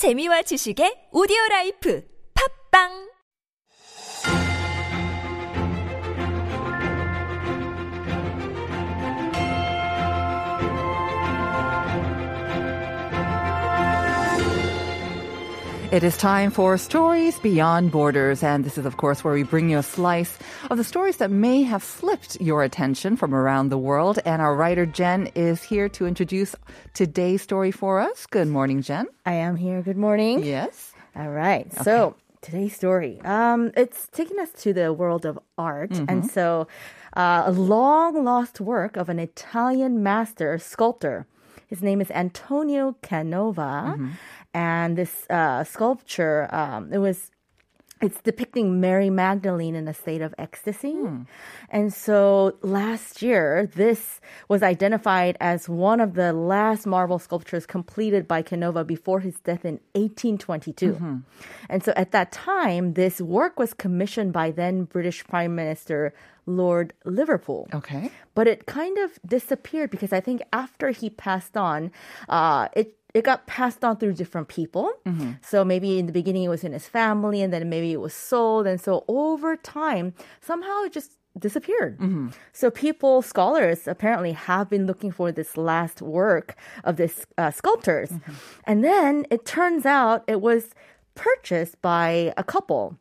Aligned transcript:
재미와 0.00 0.40
지식의 0.48 1.12
오디오 1.12 1.36
라이프. 1.50 2.00
팝빵 2.32 3.09
It 15.92 16.04
is 16.04 16.16
time 16.16 16.52
for 16.52 16.78
Stories 16.78 17.36
Beyond 17.40 17.90
Borders, 17.90 18.44
and 18.44 18.64
this 18.64 18.78
is, 18.78 18.86
of 18.86 18.96
course, 18.96 19.24
where 19.24 19.34
we 19.34 19.42
bring 19.42 19.70
you 19.70 19.78
a 19.78 19.82
slice 19.82 20.38
of 20.70 20.76
the 20.78 20.84
stories 20.84 21.16
that 21.16 21.32
may 21.32 21.64
have 21.64 21.82
slipped 21.82 22.40
your 22.40 22.62
attention 22.62 23.16
from 23.16 23.34
around 23.34 23.70
the 23.70 23.76
world. 23.76 24.20
And 24.24 24.40
our 24.40 24.54
writer 24.54 24.86
Jen 24.86 25.26
is 25.34 25.64
here 25.64 25.88
to 25.88 26.06
introduce 26.06 26.54
today's 26.94 27.42
story 27.42 27.72
for 27.72 27.98
us. 27.98 28.26
Good 28.26 28.46
morning, 28.46 28.82
Jen. 28.82 29.08
I 29.26 29.32
am 29.32 29.56
here. 29.56 29.82
Good 29.82 29.96
morning. 29.96 30.44
Yes. 30.44 30.92
All 31.16 31.30
right. 31.30 31.72
So 31.82 32.14
today's 32.40 32.76
story, 32.76 33.20
um, 33.24 33.72
it's 33.76 34.06
taking 34.12 34.38
us 34.38 34.50
to 34.62 34.72
the 34.72 34.92
world 34.92 35.26
of 35.26 35.40
art, 35.58 35.90
and 35.90 36.30
so 36.30 36.68
uh, 37.16 37.42
a 37.46 37.50
long 37.50 38.24
lost 38.24 38.60
work 38.60 38.96
of 38.96 39.08
an 39.08 39.18
Italian 39.18 40.04
master 40.04 40.56
sculptor. 40.56 41.26
His 41.70 41.82
name 41.82 42.00
is 42.00 42.10
Antonio 42.10 42.96
Canova, 43.00 43.96
and 44.52 44.98
this 44.98 45.24
uh, 45.30 45.62
sculpture, 45.64 46.52
um, 46.52 46.92
it 46.92 46.98
was 46.98 47.30
it's 48.00 48.20
depicting 48.22 48.80
Mary 48.80 49.10
Magdalene 49.10 49.74
in 49.74 49.86
a 49.86 49.92
state 49.92 50.22
of 50.22 50.34
ecstasy. 50.38 50.96
And 51.68 51.92
so 51.92 52.56
last 52.62 53.20
year, 53.20 53.68
this 53.74 54.20
was 54.48 54.62
identified 54.62 55.36
as 55.38 55.68
one 55.68 56.00
of 56.00 56.14
the 56.14 56.32
last 56.32 56.86
marble 56.86 57.18
sculptures 57.18 57.66
completed 57.66 58.26
by 58.26 58.40
Canova 58.40 58.84
before 58.84 59.20
his 59.20 59.38
death 59.40 59.66
in 59.66 59.80
1822. 59.92 60.94
And 61.68 61.84
so 61.84 61.92
at 61.94 62.10
that 62.12 62.32
time, 62.32 62.94
this 62.94 63.20
work 63.20 63.58
was 63.58 63.74
commissioned 63.74 64.32
by 64.32 64.50
then 64.50 64.84
British 64.84 65.22
Prime 65.24 65.54
Minister 65.54 66.14
Lord 66.56 66.92
Liverpool. 67.04 67.68
Okay. 67.74 68.10
But 68.34 68.46
it 68.46 68.66
kind 68.66 68.96
of 68.98 69.18
disappeared 69.26 69.90
because 69.90 70.12
I 70.12 70.20
think 70.20 70.42
after 70.52 70.90
he 70.90 71.10
passed 71.10 71.56
on, 71.56 71.90
uh, 72.28 72.68
it 72.74 72.96
it 73.12 73.24
got 73.24 73.46
passed 73.46 73.82
on 73.84 73.96
through 73.96 74.14
different 74.14 74.48
people. 74.48 74.92
So 75.42 75.64
maybe 75.64 75.98
in 75.98 76.06
the 76.06 76.12
beginning 76.12 76.44
it 76.44 76.48
was 76.48 76.62
in 76.62 76.72
his 76.72 76.86
family, 76.86 77.42
and 77.42 77.52
then 77.52 77.68
maybe 77.68 77.90
it 77.92 78.00
was 78.00 78.14
sold, 78.14 78.66
and 78.66 78.80
so 78.80 79.04
over 79.08 79.56
time 79.56 80.14
somehow 80.40 80.84
it 80.86 80.92
just 80.92 81.12
disappeared. 81.38 81.98
So 82.52 82.70
people, 82.70 83.22
scholars 83.22 83.88
apparently 83.88 84.32
have 84.32 84.68
been 84.70 84.86
looking 84.86 85.10
for 85.12 85.32
this 85.32 85.56
last 85.56 86.02
work 86.02 86.54
of 86.84 86.96
this 86.96 87.26
uh, 87.36 87.50
sculptors, 87.50 88.10
and 88.64 88.84
then 88.84 89.26
it 89.30 89.44
turns 89.44 89.84
out 89.86 90.22
it 90.28 90.40
was 90.40 90.70
purchased 91.14 91.82
by 91.82 92.32
a 92.36 92.44
couple 92.44 92.96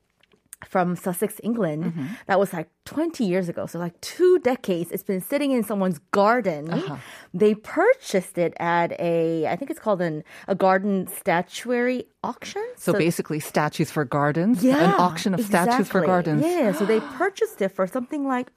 from 0.65 0.95
Sussex, 0.95 1.39
England. 1.43 1.85
Mm-hmm. 1.85 2.05
That 2.27 2.39
was 2.39 2.53
like 2.53 2.69
20 2.85 3.23
years 3.23 3.49
ago. 3.49 3.65
So, 3.65 3.79
like 3.79 3.99
two 4.02 4.39
decades, 4.39 4.91
it's 4.91 5.03
been 5.03 5.21
sitting 5.21 5.51
in 5.51 5.63
someone's 5.63 5.99
garden. 6.11 6.71
Uh-huh. 6.71 6.97
They 7.33 7.55
purchased 7.55 8.38
it 8.38 8.53
at 8.59 8.91
a, 8.99 9.47
I 9.47 9.55
think 9.55 9.71
it's 9.71 9.79
called 9.79 10.01
an, 10.01 10.23
a 10.47 10.55
garden 10.55 11.07
statuary 11.07 12.05
auction. 12.23 12.66
So, 12.75 12.93
basically, 12.93 13.39
statues 13.39 13.89
for 13.91 14.03
gardens. 14.03 14.63
yeah, 14.63 14.93
An 14.93 14.99
auction 14.99 15.33
of 15.33 15.41
statues 15.41 15.88
for 15.88 16.01
gardens. 16.05 16.43
Yeah, 16.43 16.73
so 16.73 16.85
they 16.85 16.99
purchased 17.17 17.61
it 17.61 17.69
for 17.69 17.88
something 17.88 18.27
like 18.27 18.51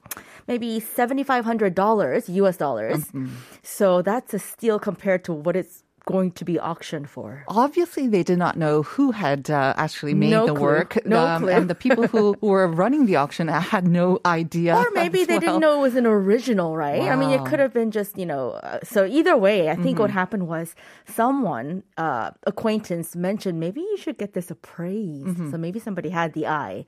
maybe 0.47 0.79
$7,500 0.79 2.35
US 2.35 2.57
dollars. 2.57 3.05
Mm-hmm. 3.05 3.27
So, 3.61 4.01
that's 4.01 4.33
a 4.33 4.39
steal 4.39 4.79
compared 4.79 5.23
to 5.25 5.33
what 5.33 5.55
it's 5.55 5.82
going 6.05 6.31
to 6.33 6.43
be 6.45 6.59
auctioned 6.59 7.09
for. 7.09 7.43
Obviously, 7.47 8.07
they 8.07 8.23
did 8.23 8.37
not 8.37 8.57
know 8.57 8.83
who 8.83 9.11
had 9.11 9.49
uh, 9.49 9.73
actually 9.77 10.13
made 10.13 10.31
No 10.31 10.45
the 10.47 10.53
clue. 10.53 10.61
work. 10.61 10.97
um, 11.07 11.41
clue. 11.43 11.51
And 11.51 11.69
the 11.69 11.75
people 11.75 12.07
who 12.07 12.35
were 12.41 12.67
running 12.67 13.05
the 13.05 13.15
auction 13.15 13.47
had 13.47 13.87
no 13.87 14.19
idea. 14.25 14.75
Or 14.75 14.85
maybe 14.93 15.23
they 15.23 15.35
well. 15.35 15.39
didn't 15.39 15.59
know 15.61 15.79
it 15.79 15.81
was 15.81 15.95
an 15.95 16.05
original, 16.05 16.75
right? 16.75 17.01
I 17.03 17.15
mean, 17.15 17.29
it 17.31 17.45
could 17.45 17.59
have 17.59 17.73
been 17.73 17.91
just, 17.91 18.17
you 18.17 18.25
know. 18.25 18.51
Uh, 18.51 18.79
so 18.83 19.05
either 19.05 19.37
way, 19.37 19.69
I 19.69 19.75
think 19.75 19.99
what 19.99 20.09
Mm-hmm. 20.09 20.19
happened 20.19 20.47
was 20.47 20.75
someone, 21.07 21.83
uh, 21.97 22.31
acquaintance, 22.45 23.15
mentioned 23.15 23.59
maybe 23.59 23.79
you 23.81 23.97
should 23.97 24.17
get 24.17 24.33
this 24.33 24.51
appraised. 24.51 25.27
Mm-hmm. 25.27 25.51
So 25.51 25.57
maybe 25.57 25.79
somebody 25.79 26.09
had 26.09 26.33
the 26.33 26.47
eye. 26.47 26.85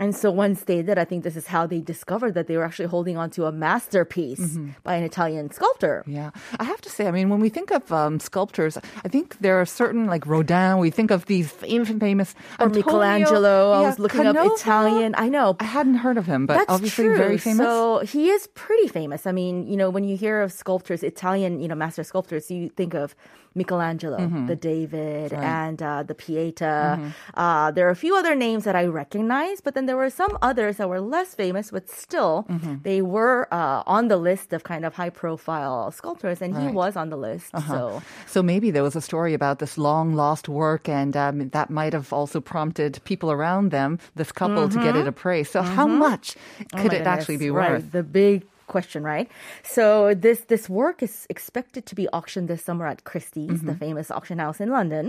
And 0.00 0.16
so 0.16 0.30
once 0.44 0.58
they 0.64 0.80
did, 0.88 0.96
I 0.98 1.04
think 1.10 1.20
this 1.28 1.36
is 1.36 1.46
how 1.54 1.64
they 1.72 1.80
discovered 1.94 2.32
that 2.34 2.46
they 2.48 2.56
were 2.58 2.64
actually 2.64 2.90
holding 2.96 3.16
on 3.22 3.28
to 3.36 3.40
a 3.46 3.52
masterpiece 3.52 4.40
Mm-hmm. 4.40 4.70
by 4.88 4.94
an 5.00 5.04
Italian 5.04 5.46
sculptor. 5.58 5.96
Yeah, 6.06 6.30
I 6.58 6.64
have 6.72 6.80
to 6.86 6.90
say, 6.96 7.02
I 7.06 7.12
mean, 7.18 7.28
when 7.32 7.40
we 7.46 7.50
think 7.56 7.70
of 7.78 7.82
um, 7.92 8.14
sculptors, 8.18 8.74
I 9.04 9.08
think 9.14 9.26
there 9.46 9.56
are 9.60 9.66
certain 9.82 10.06
like 10.14 10.24
Rodin. 10.26 10.78
We 10.78 10.90
think 10.98 11.10
of 11.16 11.26
these 11.26 11.48
famous, 11.50 11.88
famous 12.08 12.30
Or 12.58 12.66
Antonio- 12.66 12.84
Michelangelo. 12.84 13.56
I 13.72 13.80
was 13.90 13.98
looking 13.98 14.22
Canova. 14.24 14.40
up 14.40 14.58
Italian. 14.58 15.14
I 15.18 15.28
know. 15.28 15.56
I 15.60 15.64
hadn't 15.78 15.98
heard 16.06 16.16
of 16.22 16.26
him, 16.26 16.46
but 16.46 16.54
That's 16.58 16.72
obviously 16.76 17.04
true. 17.06 17.16
very 17.24 17.38
famous. 17.38 17.66
So 17.66 17.98
he 18.14 18.30
is 18.30 18.46
pretty 18.64 18.88
famous. 18.88 19.26
I 19.26 19.32
mean, 19.32 19.66
you 19.70 19.76
know, 19.76 19.90
when 19.90 20.04
you 20.08 20.16
hear 20.16 20.40
of 20.40 20.50
sculptors, 20.52 21.02
Italian, 21.02 21.60
you 21.62 21.68
know, 21.68 21.74
master 21.84 22.04
sculptors, 22.04 22.50
you 22.50 22.70
think 22.80 22.94
of 22.94 23.14
Michelangelo, 23.54 24.16
Mm-hmm. 24.18 24.46
the 24.46 24.56
David, 24.56 25.32
and 25.32 25.82
uh, 25.82 26.02
the 26.10 26.14
Pieta. 26.14 27.12
Uh, 27.34 27.70
there 27.74 27.86
are 27.88 27.90
a 27.90 27.96
few 28.06 28.14
other 28.16 28.34
names 28.46 28.62
that 28.64 28.76
I 28.76 28.84
recognize, 28.86 29.60
but 29.60 29.74
then 29.74 29.86
there 29.90 29.98
were 29.98 30.12
some 30.22 30.32
others 30.50 30.74
that 30.78 30.88
were 30.94 31.02
less 31.16 31.30
famous, 31.42 31.66
but 31.74 31.84
still 31.90 32.46
Mm-hmm. 32.46 32.74
they 32.88 33.00
were 33.16 33.38
uh, 33.60 33.82
on 33.96 34.06
the 34.12 34.16
list 34.28 34.48
of 34.56 34.60
kind 34.62 34.84
of 34.86 34.94
high-profile 35.00 35.90
sculptors, 35.98 36.38
and 36.44 36.50
he 36.62 36.68
was 36.80 36.92
on 37.02 37.06
the 37.10 37.18
list. 37.28 37.50
So 37.66 37.98
So 38.34 38.38
maybe 38.52 38.68
there 38.74 38.84
was 38.88 38.94
a 39.02 39.04
story 39.10 39.34
about 39.40 39.56
this 39.62 39.74
long 39.88 40.06
lost 40.22 40.46
work, 40.48 40.84
and 41.00 41.12
um, 41.24 41.50
that 41.56 41.68
might 41.70 41.92
have 41.98 42.08
also 42.18 42.38
prompted 42.40 42.90
people 43.10 43.30
around 43.36 43.70
them, 43.78 43.98
this 44.20 44.30
couple, 44.40 44.68
to 44.74 44.78
get 44.86 44.94
it 45.00 45.06
appraised. 45.12 45.50
So 45.56 45.60
how 45.62 45.86
much 46.06 46.26
Oh 46.38 46.78
could 46.82 46.92
my 46.92 46.98
it 47.02 47.06
actually 47.14 47.38
be 47.38 47.50
goodness, 47.50 47.62
right. 47.66 47.72
worth? 47.82 47.92
The 47.98 48.06
big 48.22 48.36
question, 48.74 49.02
right? 49.14 49.28
So 49.76 50.14
this 50.26 50.40
this 50.52 50.64
work 50.82 51.02
is 51.02 51.26
expected 51.34 51.82
to 51.90 51.94
be 52.00 52.06
auctioned 52.18 52.48
this 52.48 52.62
summer 52.68 52.86
at 52.86 53.04
Christie's, 53.10 53.60
the 53.60 53.72
Mm-hmm. 53.72 53.84
famous 53.86 54.10
auction 54.10 54.38
house 54.44 54.58
in 54.64 54.70
London, 54.78 55.04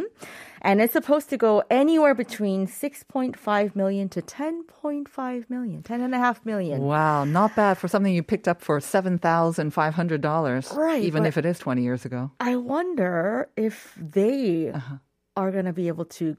and 0.67 0.81
it's 0.81 0.93
supposed 0.99 1.29
to 1.29 1.37
go 1.37 1.53
anywhere 1.69 2.15
between 2.15 2.67
6.5 2.67 3.75
million 3.81 4.09
to 4.15 4.21
10.5 4.21 5.49
million, 5.49 5.83
10 5.83 6.01
and 6.01 6.13
a 6.13 6.17
half 6.17 6.45
million. 6.45 6.81
Wow, 6.81 7.23
not 7.25 7.55
bad 7.55 7.77
for 7.77 7.87
something 7.87 8.13
you 8.13 8.23
picked 8.23 8.47
up 8.47 8.61
for 8.61 8.79
seven 8.79 9.17
thousand 9.17 9.71
five 9.71 9.93
hundred 9.93 10.21
dollars, 10.21 10.71
Right, 10.75 11.03
even 11.03 11.25
if 11.25 11.37
it 11.37 11.45
is 11.45 11.59
twenty 11.59 11.83
years 11.83 12.05
ago. 12.05 12.31
I 12.39 12.55
wonder 12.55 13.49
if 13.55 13.75
they 13.97 14.71
Uh-huh. 14.73 14.97
are 15.35 15.51
going 15.51 15.65
to 15.65 15.73
be 15.73 15.87
able 15.87 16.05
to 16.19 16.35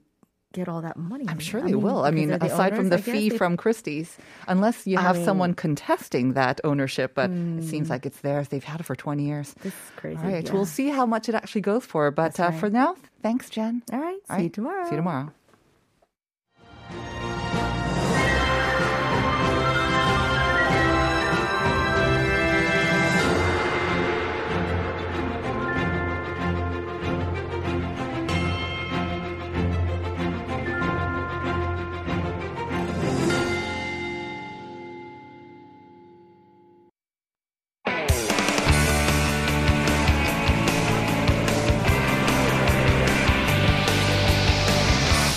get 0.52 0.68
all 0.68 0.82
that 0.82 0.96
money. 0.96 1.24
I'm 1.28 1.38
sure 1.38 1.60
I 1.60 1.66
they 1.68 1.74
will. 1.74 2.04
I 2.04 2.10
mean, 2.10 2.28
the 2.28 2.44
aside 2.44 2.76
from 2.76 2.88
the 2.90 2.98
fee 2.98 3.30
they- 3.30 3.38
from 3.38 3.56
Christie's, 3.56 4.16
unless 4.46 4.86
you 4.86 4.98
I 4.98 5.02
have 5.02 5.16
mean- 5.16 5.24
someone 5.24 5.54
contesting 5.54 6.34
that 6.34 6.60
ownership, 6.64 7.14
but 7.14 7.30
it 7.30 7.64
seems 7.64 7.90
like 7.90 8.06
it's 8.06 8.20
theirs. 8.20 8.48
They've 8.48 8.62
had 8.62 8.80
it 8.80 8.84
for 8.84 8.94
20 8.94 9.24
years. 9.24 9.54
This 9.62 9.72
is 9.72 9.90
crazy. 9.96 10.18
All 10.18 10.24
right, 10.30 10.44
yeah. 10.44 10.52
we'll 10.52 10.66
see 10.66 10.88
how 10.88 11.06
much 11.06 11.28
it 11.28 11.34
actually 11.34 11.62
goes 11.62 11.84
for. 11.84 12.10
But 12.10 12.38
uh, 12.38 12.50
That's 12.50 12.60
for 12.60 12.70
now, 12.70 12.96
thanks, 13.22 13.50
Jen. 13.50 13.82
All 13.92 13.98
right. 14.00 14.18
See 14.28 14.34
All 14.34 14.40
you 14.40 14.48
tomorrow. 14.50 14.84
See 14.84 14.90
you 14.92 14.96
tomorrow. 14.98 15.32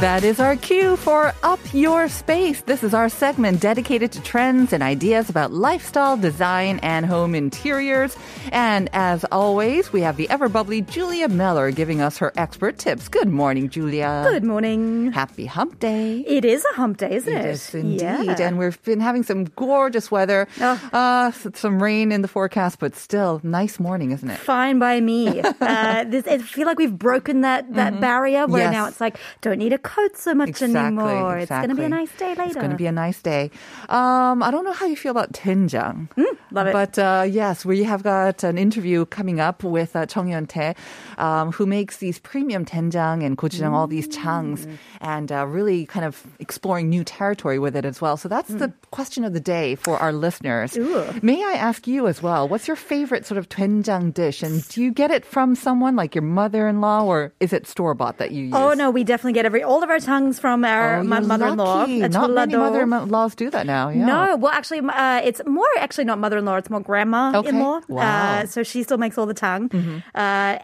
That 0.00 0.24
is 0.24 0.40
our 0.40 0.56
cue 0.56 0.96
for 0.96 1.32
Up 1.44 1.60
Your 1.72 2.08
Space. 2.08 2.62
This 2.62 2.82
is 2.82 2.94
our 2.94 3.08
segment 3.08 3.60
dedicated 3.60 4.10
to 4.12 4.22
trends 4.22 4.72
and 4.72 4.82
ideas 4.82 5.30
about 5.30 5.52
lifestyle, 5.52 6.16
design, 6.16 6.80
and 6.82 7.06
home 7.06 7.34
interiors. 7.34 8.14
And 8.50 8.90
as 8.92 9.24
always, 9.32 9.92
we 9.92 10.02
have 10.02 10.16
the 10.16 10.28
ever 10.28 10.48
bubbly 10.48 10.82
Julia 10.82 11.28
Meller 11.28 11.70
giving 11.70 12.02
us 12.02 12.18
her 12.18 12.32
expert 12.36 12.76
tips. 12.76 13.08
Good 13.08 13.28
morning, 13.28 13.70
Julia. 13.70 14.26
Good 14.28 14.42
morning. 14.44 15.12
Happy 15.12 15.46
hump 15.46 15.78
day. 15.78 16.18
It 16.26 16.44
is 16.44 16.66
a 16.72 16.74
hump 16.74 16.98
day, 16.98 17.14
isn't 17.14 17.32
it? 17.32 17.44
It 17.46 17.50
is 17.50 17.74
indeed. 17.74 18.00
Yeah. 18.02 18.36
And 18.40 18.58
we've 18.58 18.82
been 18.82 19.00
having 19.00 19.22
some 19.22 19.44
gorgeous 19.44 20.10
weather, 20.10 20.48
oh. 20.60 20.90
uh, 20.92 21.30
some 21.30 21.82
rain 21.82 22.10
in 22.10 22.20
the 22.20 22.28
forecast, 22.28 22.80
but 22.80 22.96
still, 22.96 23.40
nice 23.44 23.78
morning, 23.78 24.10
isn't 24.10 24.28
it? 24.28 24.38
Fine 24.38 24.80
by 24.80 25.00
me. 25.00 25.40
uh, 25.60 26.04
this, 26.04 26.26
I 26.26 26.38
feel 26.38 26.66
like 26.66 26.78
we've 26.78 26.98
broken 26.98 27.42
that, 27.42 27.72
that 27.74 27.92
mm-hmm. 27.92 28.00
barrier 28.02 28.46
where 28.48 28.64
yes. 28.64 28.72
now 28.72 28.86
it's 28.86 29.00
like, 29.00 29.16
don't 29.40 29.58
need 29.58 29.72
a 29.72 29.78
coat 29.84 30.16
so 30.16 30.34
much 30.34 30.48
Exactly, 30.48 30.80
anymore. 30.80 31.38
It's 31.38 31.50
going 31.52 31.68
to 31.68 31.76
be 31.76 31.84
a 31.84 31.88
nice 31.88 32.10
day 32.16 32.32
later. 32.34 32.42
It's 32.42 32.56
going 32.56 32.70
to 32.72 32.80
be 32.80 32.88
a 32.88 32.92
nice 32.92 33.20
day. 33.20 33.50
Um, 33.88 34.42
I 34.42 34.50
don't 34.50 34.64
know 34.64 34.72
how 34.72 34.86
you 34.86 34.96
feel 34.96 35.12
about 35.12 35.32
doenjang. 35.32 36.08
love 36.50 36.66
it. 36.66 36.72
But 36.72 36.98
uh, 36.98 37.28
yes, 37.28 37.64
we 37.64 37.84
have 37.84 38.02
got 38.02 38.42
an 38.42 38.56
interview 38.56 39.04
coming 39.04 39.38
up 39.38 39.62
with 39.62 39.94
uh, 39.94 40.06
Chong 40.06 40.28
Yeon-tae, 40.28 40.74
um, 41.18 41.52
who 41.52 41.66
makes 41.66 41.98
these 41.98 42.18
premium 42.18 42.64
doenjang 42.64 43.22
and 43.22 43.36
gochujang, 43.36 43.72
all 43.72 43.86
these 43.86 44.08
changs, 44.08 44.66
and 45.00 45.30
uh, 45.30 45.46
really 45.46 45.84
kind 45.86 46.06
of 46.08 46.24
exploring 46.40 46.88
new 46.88 47.04
territory 47.04 47.58
with 47.58 47.76
it 47.76 47.84
as 47.84 48.00
well. 48.00 48.16
So 48.16 48.28
that's 48.28 48.48
the 48.48 48.72
question 48.90 49.24
of 49.24 49.32
the 49.36 49.40
day 49.40 49.76
for 49.76 49.98
our 49.98 50.12
listeners. 50.12 50.76
Ooh. 50.76 51.04
May 51.22 51.44
I 51.44 51.52
ask 51.52 51.86
you 51.86 52.08
as 52.08 52.22
well, 52.22 52.48
what's 52.48 52.66
your 52.66 52.76
favorite 52.76 53.26
sort 53.26 53.36
of 53.38 53.48
doenjang 53.48 54.14
dish? 54.14 54.42
And 54.42 54.66
do 54.68 54.82
you 54.82 54.90
get 54.90 55.10
it 55.10 55.24
from 55.24 55.54
someone 55.54 55.94
like 55.94 56.14
your 56.14 56.22
mother-in-law, 56.24 57.04
or 57.04 57.32
is 57.40 57.52
it 57.52 57.66
store-bought 57.66 58.16
that 58.18 58.30
you 58.32 58.44
use? 58.44 58.54
Oh 58.56 58.72
no, 58.72 58.90
we 58.90 59.04
definitely 59.04 59.34
get 59.34 59.44
every 59.44 59.62
all 59.74 59.82
of 59.82 59.90
our 59.90 59.98
tongues 59.98 60.38
from 60.38 60.64
our 60.64 60.98
oh, 60.98 61.02
my 61.02 61.18
mother-in-law. 61.18 61.86
Not 61.86 62.30
many 62.30 62.56
mother-in-laws 62.56 63.34
do 63.34 63.50
that 63.50 63.66
now. 63.66 63.88
Yeah. 63.88 64.06
No, 64.06 64.36
well, 64.36 64.52
actually, 64.52 64.80
uh, 64.86 65.20
it's 65.24 65.40
more 65.46 65.66
actually 65.78 66.04
not 66.04 66.18
mother-in-law; 66.20 66.56
it's 66.56 66.70
more 66.70 66.80
grandma-in-law. 66.80 67.76
Okay. 67.78 67.92
Uh, 67.92 67.96
wow. 67.96 68.42
Uh, 68.42 68.46
so 68.46 68.62
she 68.62 68.84
still 68.84 68.98
makes 68.98 69.18
all 69.18 69.26
the 69.26 69.34
tongue. 69.34 69.68
Mm-hmm. 69.70 69.98
Uh, 70.14 70.62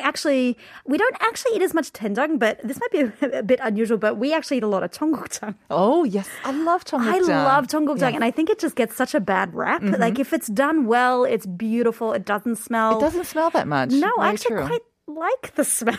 actually, 0.00 0.56
we 0.86 0.96
don't 0.96 1.16
actually 1.20 1.56
eat 1.56 1.62
as 1.62 1.74
much 1.74 1.92
doenjang, 1.92 2.38
but 2.38 2.60
this 2.64 2.80
might 2.80 2.92
be 2.96 3.00
a, 3.00 3.38
a 3.40 3.42
bit 3.42 3.60
unusual. 3.62 3.98
But 3.98 4.16
we 4.16 4.32
actually 4.32 4.56
eat 4.56 4.62
a 4.62 4.72
lot 4.72 4.82
of 4.82 4.90
cheonggukjang. 4.90 5.54
Oh 5.68 6.04
yes, 6.04 6.28
I 6.44 6.52
love 6.52 6.84
cheonggukjang. 6.84 7.28
I 7.28 7.44
love 7.44 7.66
cheonggukjang, 7.66 8.10
yeah. 8.10 8.16
and 8.16 8.24
I 8.24 8.30
think 8.30 8.48
it 8.48 8.58
just 8.58 8.74
gets 8.74 8.96
such 8.96 9.14
a 9.14 9.20
bad 9.20 9.54
rap. 9.54 9.82
Mm-hmm. 9.82 10.00
Like 10.00 10.18
if 10.18 10.32
it's 10.32 10.48
done 10.48 10.86
well, 10.86 11.24
it's 11.24 11.44
beautiful. 11.44 12.14
It 12.14 12.24
doesn't 12.24 12.56
smell. 12.56 12.96
It 12.96 13.00
doesn't 13.00 13.26
smell 13.26 13.50
that 13.50 13.68
much. 13.68 13.90
No, 13.90 14.10
Very 14.16 14.32
actually, 14.32 14.56
true. 14.56 14.66
quite 14.66 14.89
like 15.09 15.53
the 15.53 15.63
smell. 15.63 15.95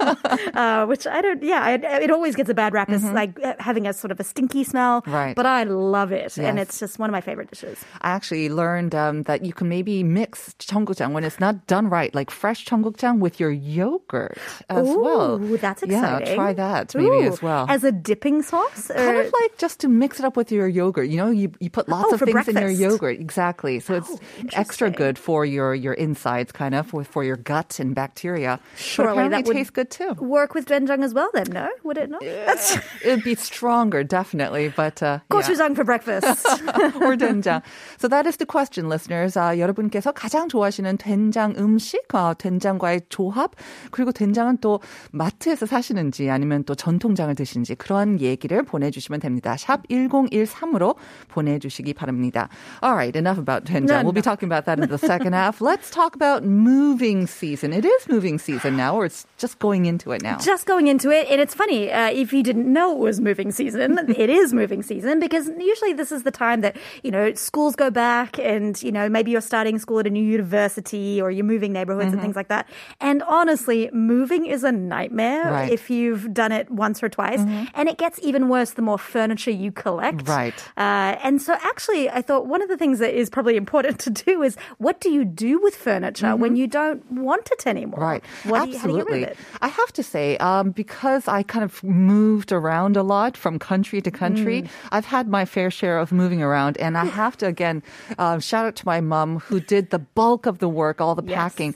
uh, 0.53 0.85
which 0.85 1.07
I 1.07 1.21
don't. 1.21 1.41
Yeah, 1.41 1.67
it, 1.69 1.83
it 1.83 2.11
always 2.11 2.35
gets 2.35 2.49
a 2.49 2.53
bad 2.53 2.73
rap 2.73 2.89
as 2.89 3.03
like 3.11 3.39
uh, 3.43 3.55
having 3.59 3.87
a 3.87 3.93
sort 3.93 4.11
of 4.11 4.19
a 4.19 4.23
stinky 4.23 4.63
smell. 4.63 5.01
Mm-hmm. 5.01 5.13
Right. 5.13 5.35
But 5.35 5.47
I 5.47 5.63
love 5.63 6.11
it, 6.11 6.37
and 6.37 6.57
Yes. 6.57 6.67
it's 6.69 6.79
just 6.79 6.99
one 6.99 7.09
of 7.09 7.11
my 7.11 7.21
favorite 7.21 7.49
dishes. 7.49 7.83
I 8.01 8.11
actually 8.11 8.49
learned 8.49 8.93
um, 8.93 9.23
that 9.23 9.43
you 9.45 9.51
can 9.53 9.67
maybe 9.67 10.03
mix 10.03 10.53
청국장 10.59 11.11
when 11.11 11.23
it's 11.23 11.39
not 11.39 11.65
done 11.65 11.89
right, 11.89 12.13
like 12.13 12.29
fresh 12.29 12.65
청국장 12.65 13.17
with 13.19 13.39
your 13.39 13.49
yogurt 13.49 14.37
as 14.69 14.85
well. 14.85 15.41
Ooh, 15.41 15.57
that's 15.57 15.81
Yeah, 15.81 16.17
exciting. 16.21 16.35
try 16.35 16.53
that 16.53 16.93
maybe 16.93 17.25
Ooh, 17.25 17.33
as 17.33 17.41
well. 17.41 17.65
As 17.67 17.83
a 17.83 17.91
dipping 17.91 18.43
sauce? 18.43 18.91
kind 18.93 19.17
or- 19.17 19.21
of 19.21 19.33
like 19.41 19.57
just 19.57 19.79
to 19.81 19.87
mix 19.87 20.19
it 20.19 20.25
up 20.25 20.37
with 20.37 20.51
your 20.51 20.67
yogurt. 20.67 21.09
You 21.09 21.17
know, 21.17 21.31
you, 21.31 21.51
you 21.59 21.71
put 21.71 21.89
lots 21.89 22.09
Oh, 22.11 22.13
of 22.13 22.19
for 22.19 22.25
things 22.29 22.47
in 22.47 22.55
your 22.61 22.69
breakfast. 22.69 22.81
yogurt. 22.81 23.19
Exactly. 23.19 23.79
So 23.79 23.95
it's 23.95 24.09
Oh, 24.11 24.19
extra 24.53 24.87
interesting. 24.87 24.91
good 24.93 25.17
for 25.17 25.45
your, 25.45 25.73
your 25.73 25.93
insides, 25.93 26.51
kind 26.51 26.75
of, 26.75 26.93
with, 26.93 27.07
for 27.07 27.23
your 27.23 27.37
gut 27.37 27.79
and 27.79 27.95
bacteria. 27.95 28.35
Surely 28.39 28.47
but 28.47 29.11
apparently 29.11 29.29
that 29.29 29.39
it 29.41 29.47
would 29.47 29.55
tastes 29.57 29.71
good 29.71 29.91
too. 29.91 30.13
work 30.19 30.53
with 30.55 30.65
doenjang 30.65 31.03
as 31.03 31.13
well, 31.13 31.29
then? 31.33 31.47
No, 31.51 31.69
would 31.83 31.97
it 31.97 32.09
not? 32.09 32.21
That's 32.21 32.77
It'd 33.03 33.23
be 33.23 33.35
stronger, 33.35 34.03
definitely. 34.03 34.69
But 34.69 35.03
uh, 35.03 35.19
yeah. 35.31 35.41
gochujang 35.41 35.75
for 35.75 35.83
breakfast. 35.83 36.25
or 37.01 37.15
된장. 37.15 37.61
So 37.97 38.07
that 38.07 38.25
is 38.25 38.37
the 38.37 38.45
question, 38.45 38.89
listeners. 38.89 39.35
아, 39.35 39.57
여러분께서 39.57 40.11
가장 40.13 40.49
좋아하시는 40.49 40.97
된장 40.97 41.55
음식, 41.57 42.13
어, 42.13 42.33
된장과의 42.37 43.01
조합, 43.09 43.51
그리고 43.91 44.11
된장은 44.11 44.57
또 44.61 44.79
마트에서 45.11 45.65
사시는지 45.65 46.29
아니면 46.29 46.63
또 46.63 46.75
전통장을 46.75 47.33
드시는지 47.35 47.75
그런 47.75 48.19
얘기를 48.19 48.63
보내주시면 48.63 49.19
됩니다. 49.19 49.55
샵 49.57 49.87
1013으로 49.89 50.95
보내주시기 51.27 51.93
바랍니다. 51.93 52.49
All 52.83 52.95
right, 52.95 53.15
enough 53.17 53.39
about 53.39 53.65
된장. 53.65 54.01
No, 54.01 54.03
we'll 54.03 54.13
be 54.13 54.21
no. 54.21 54.29
talking 54.29 54.47
about 54.47 54.65
that 54.65 54.79
in 54.79 54.89
the 54.89 54.97
second 54.97 55.33
half. 55.33 55.61
Let's 55.61 55.89
talk 55.89 56.15
about 56.15 56.43
moving 56.43 57.27
season. 57.27 57.73
It 57.73 57.85
is 57.85 58.07
moving 58.09 58.28
season 58.38 58.76
now, 58.76 58.94
or 58.96 59.04
it's 59.06 59.26
just 59.38 59.58
going 59.58 59.86
into 59.86 60.12
it 60.12 60.22
now. 60.22 60.38
Just 60.38 60.66
going 60.66 60.88
into 60.88 61.10
it, 61.10 61.26
and 61.28 61.40
it's 61.40 61.54
funny 61.54 61.90
uh, 61.90 62.10
if 62.10 62.32
you 62.32 62.42
didn't 62.42 62.70
know 62.72 62.92
it 62.92 62.98
was 62.98 63.20
moving 63.20 63.50
season. 63.52 63.98
it 64.16 64.30
is 64.30 64.52
moving 64.52 64.82
season 64.82 65.20
because 65.20 65.48
usually 65.58 65.92
this 65.92 66.12
is 66.12 66.22
the 66.22 66.30
time 66.30 66.60
that 66.60 66.76
you 67.02 67.10
know 67.10 67.32
schools 67.34 67.76
go 67.76 67.90
back, 67.90 68.38
and 68.38 68.82
you 68.82 68.92
know 68.92 69.08
maybe 69.08 69.30
you're 69.30 69.40
starting 69.40 69.78
school 69.78 69.98
at 70.00 70.06
a 70.06 70.10
new 70.10 70.22
university 70.24 71.20
or 71.20 71.30
you're 71.30 71.44
moving 71.44 71.72
neighborhoods 71.72 72.00
Mm-hmm. 72.00 72.12
and 72.14 72.22
things 72.22 72.36
like 72.36 72.48
that. 72.48 72.66
And 73.00 73.22
honestly, 73.24 73.90
moving 73.92 74.46
is 74.46 74.64
a 74.64 74.72
nightmare 74.72 75.50
Right. 75.50 75.64
Mm-hmm. 75.64 75.72
if 75.74 75.90
you've 75.90 76.32
done 76.32 76.52
it 76.52 76.70
once 76.70 77.02
or 77.02 77.08
twice, 77.08 77.40
and 77.74 77.88
it 77.88 77.98
gets 77.98 78.18
even 78.22 78.48
worse 78.48 78.70
the 78.72 78.82
more 78.82 78.98
furniture 78.98 79.50
you 79.50 79.70
collect. 79.72 80.26
Right. 80.28 80.54
Uh, 80.76 81.16
and 81.22 81.40
so, 81.42 81.54
actually, 81.62 82.08
I 82.10 82.22
thought 82.22 82.46
one 82.46 82.62
of 82.62 82.68
the 82.68 82.76
things 82.76 82.98
that 83.00 83.14
is 83.14 83.28
probably 83.30 83.56
important 83.64 83.98
to 84.00 84.10
do 84.10 84.42
is 84.42 84.56
what 84.78 85.00
do 85.00 85.10
you 85.10 85.24
do 85.24 85.60
with 85.60 85.74
furniture 85.74 86.36
when 86.36 86.56
you 86.56 86.66
don't 86.66 87.04
want 87.12 87.50
it 87.52 87.66
anymore? 87.66 87.98
Mm-hmm. 88.00 88.04
Right. 88.44 88.50
What 88.50 88.64
do 88.66 88.70
you, 88.72 88.78
how 88.78 88.86
do 88.86 88.92
you 88.94 89.00
Absolutely. 89.00 89.22
it? 89.24 89.36
I 89.60 89.68
have 89.68 89.92
to 89.94 90.02
say, 90.02 90.36
um, 90.38 90.70
because 90.70 91.28
I 91.28 91.42
kind 91.42 91.64
of 91.64 91.82
moved 91.84 92.52
around 92.52 92.96
a 92.96 93.02
lot 93.02 93.36
from 93.36 93.58
country 93.58 94.00
to 94.02 94.10
country, 94.10 94.62
Mm. 94.62 94.68
I've 94.92 95.06
had 95.06 95.28
my 95.28 95.44
fair 95.44 95.70
share 95.70 95.98
of 95.98 96.12
moving 96.12 96.42
around. 96.42 96.76
And 96.78 96.96
I 96.98 97.04
have 97.22 97.36
to, 97.38 97.46
again, 97.46 97.82
uh, 98.18 98.38
shout 98.40 98.64
out 98.66 98.76
to 98.76 98.86
my 98.86 99.00
mom 99.00 99.38
who 99.40 99.60
did 99.60 99.90
the 99.90 99.98
bulk 99.98 100.46
of 100.46 100.58
the 100.58 100.68
work, 100.68 101.00
all 101.00 101.14
the 101.14 101.24
Yes. 101.26 101.36
packing. 101.36 101.74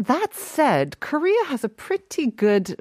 That 0.00 0.32
said, 0.32 0.98
Korea 1.00 1.36
has 1.48 1.62
a 1.62 1.68
pretty 1.68 2.28
good 2.32 2.72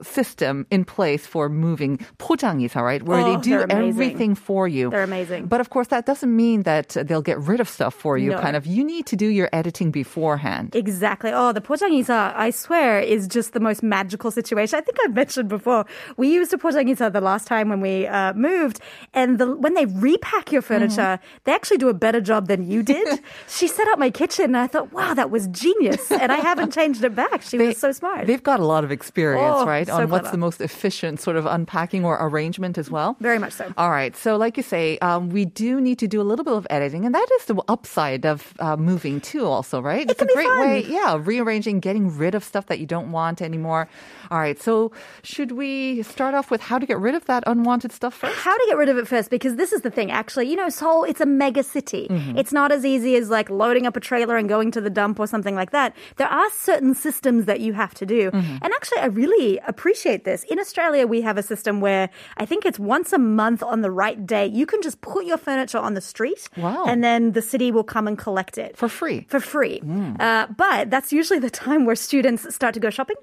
system 0.00 0.64
in 0.70 0.84
place 0.84 1.26
for 1.26 1.48
moving 1.48 1.98
포장이사, 2.18 2.80
right? 2.80 3.02
Where 3.02 3.24
they 3.24 3.34
Oh, 3.34 3.40
do 3.42 3.50
they're 3.50 3.64
amazing. 3.64 3.88
everything 3.88 4.34
for 4.36 4.68
you. 4.68 4.88
They're 4.90 5.02
amazing. 5.02 5.46
But 5.46 5.60
of 5.60 5.70
course, 5.70 5.88
that 5.88 6.06
doesn't 6.06 6.30
mean 6.30 6.62
that 6.62 6.90
they'll 7.06 7.20
get 7.22 7.40
rid 7.40 7.58
of 7.58 7.68
stuff 7.68 7.94
for 7.94 8.16
you. 8.16 8.30
No. 8.30 8.38
Kind 8.38 8.54
of, 8.54 8.64
you 8.64 8.84
need 8.84 9.06
to 9.06 9.16
do 9.16 9.26
your 9.26 9.48
editing 9.52 9.90
beforehand. 9.90 10.76
Exactly. 10.76 11.32
Oh, 11.34 11.50
the 11.52 11.60
포장이사, 11.60 12.32
I 12.36 12.50
swear, 12.50 13.00
is 13.00 13.26
just 13.26 13.54
the 13.54 13.60
most 13.60 13.82
magical 13.82 14.30
situation. 14.30 14.78
I 14.78 14.82
think 14.82 14.98
I've 15.04 15.14
mentioned 15.14 15.48
before. 15.48 15.84
We 16.16 16.28
used 16.32 16.54
a 16.54 16.58
포장이사 16.58 17.12
the 17.12 17.20
last 17.20 17.48
time 17.48 17.68
when 17.70 17.80
we 17.80 18.06
uh, 18.06 18.34
moved, 18.34 18.78
and 19.14 19.40
the, 19.40 19.50
when 19.56 19.74
they 19.74 19.86
repack 19.86 20.52
your 20.52 20.62
furniture, 20.62 21.18
they 21.42 21.52
actually 21.52 21.78
do 21.78 21.88
a 21.88 21.94
better 21.94 22.20
job 22.20 22.46
than 22.46 22.70
you 22.70 22.84
did. 22.84 23.18
she 23.48 23.66
set 23.66 23.88
up 23.88 23.98
my 23.98 24.10
kitchen, 24.10 24.54
and 24.54 24.58
I 24.58 24.68
thought, 24.68 24.92
wow, 24.92 25.12
that 25.14 25.32
was 25.32 25.48
genius. 25.48 26.12
And 26.12 26.30
I 26.30 26.36
haven't 26.38 26.61
changed 26.71 27.03
it 27.03 27.15
back. 27.15 27.41
She 27.41 27.57
was 27.57 27.77
so 27.77 27.91
smart. 27.91 28.27
They've 28.27 28.41
got 28.43 28.59
a 28.59 28.65
lot 28.65 28.83
of 28.83 28.91
experience, 28.91 29.55
Oh, 29.57 29.65
right, 29.65 29.87
so 29.87 29.93
on 29.95 30.09
what's 30.09 30.21
clever. 30.23 30.31
the 30.31 30.37
most 30.39 30.61
efficient 30.61 31.19
sort 31.19 31.35
of 31.37 31.45
unpacking 31.45 32.05
or 32.05 32.17
arrangement 32.19 32.77
as 32.77 32.89
well. 32.91 33.15
Very 33.19 33.39
much 33.39 33.53
so. 33.53 33.73
All 33.77 33.89
right. 33.89 34.15
So, 34.15 34.37
like 34.37 34.57
you 34.57 34.63
say, 34.63 34.97
um, 34.99 35.29
we 35.29 35.45
do 35.45 35.79
need 35.81 35.99
to 35.99 36.07
do 36.07 36.21
a 36.21 36.23
little 36.23 36.45
bit 36.45 36.53
of 36.53 36.67
editing, 36.69 37.05
and 37.05 37.13
that 37.15 37.27
is 37.39 37.45
the 37.45 37.55
upside 37.67 38.25
of 38.25 38.53
uh, 38.59 38.77
moving 38.77 39.19
too. 39.21 39.45
Also, 39.45 39.81
right? 39.81 40.09
it's 40.09 40.19
can 40.19 40.29
a 40.29 40.33
great 40.33 40.47
fun. 40.47 40.59
way, 40.59 40.85
yeah, 40.85 41.17
rearranging, 41.19 41.79
getting 41.79 42.15
rid 42.17 42.35
of 42.35 42.43
stuff 42.43 42.67
that 42.67 42.79
you 42.79 42.85
don't 42.85 43.11
want 43.11 43.41
anymore. 43.41 43.87
All 44.31 44.39
right. 44.39 44.59
So, 44.61 44.91
should 45.23 45.51
we 45.53 46.03
start 46.03 46.33
off 46.35 46.49
with 46.51 46.61
how 46.61 46.79
to 46.79 46.85
get 46.85 46.97
rid 46.99 47.15
of 47.15 47.25
that 47.25 47.43
unwanted 47.47 47.91
stuff 47.91 48.13
first? 48.13 48.35
how 48.37 48.55
to 48.55 48.65
get 48.67 48.77
rid 48.77 48.89
of 48.89 48.97
it 48.97 49.07
first 49.07 49.29
because 49.29 49.55
this 49.55 49.71
is 49.71 49.81
the 49.81 49.89
thing 49.91 50.11
actually 50.11 50.47
you 50.49 50.55
know 50.55 50.67
seoul 50.69 51.03
it's 51.03 51.21
a 51.21 51.25
mega 51.25 51.63
city 51.63 52.07
Mm-hmm. 52.09 52.37
it's 52.37 52.51
not 52.51 52.71
as 52.71 52.83
easy 52.85 53.15
as 53.15 53.29
like 53.29 53.49
loading 53.49 53.85
up 53.87 53.95
a 53.95 53.99
trailer 53.99 54.35
and 54.37 54.49
going 54.49 54.71
to 54.71 54.81
the 54.81 54.89
dump 54.89 55.19
or 55.19 55.27
something 55.27 55.55
like 55.55 55.71
that 55.71 55.95
there 56.17 56.27
are 56.27 56.49
certain 56.53 56.93
systems 56.95 57.45
that 57.45 57.59
you 57.59 57.73
have 57.73 57.93
to 57.95 58.05
do 58.05 58.31
Mm-hmm. 58.31 58.57
and 58.63 58.73
actually 58.73 58.99
i 58.99 59.05
really 59.07 59.59
appreciate 59.67 60.23
this 60.23 60.43
in 60.45 60.59
australia 60.59 61.05
we 61.07 61.21
have 61.21 61.37
a 61.37 61.43
system 61.43 61.81
where 61.81 62.09
i 62.37 62.45
think 62.45 62.65
it's 62.65 62.79
once 62.79 63.11
a 63.13 63.17
month 63.17 63.61
on 63.63 63.81
the 63.81 63.91
right 63.91 64.25
day 64.25 64.45
you 64.45 64.65
can 64.65 64.81
just 64.81 65.01
put 65.01 65.25
your 65.25 65.37
furniture 65.37 65.77
on 65.77 65.93
the 65.93 66.01
street 66.01 66.47
Wow. 66.57 66.85
and 66.85 67.03
then 67.03 67.31
the 67.33 67.41
city 67.41 67.71
will 67.71 67.83
come 67.83 68.07
and 68.07 68.17
collect 68.17 68.57
it 68.57 68.77
For 68.77 68.87
free. 68.89 69.25
for 69.29 69.39
free. 69.39 69.79
Mm. 69.81 70.19
Uh, 70.19 70.47
but 70.55 70.89
that's 70.89 71.11
usually 71.11 71.39
the 71.39 71.49
time 71.49 71.85
where 71.85 71.95
students 71.95 72.41
start 72.55 72.73
to 72.75 72.79
go 72.79 72.89
shopping. 72.89 73.15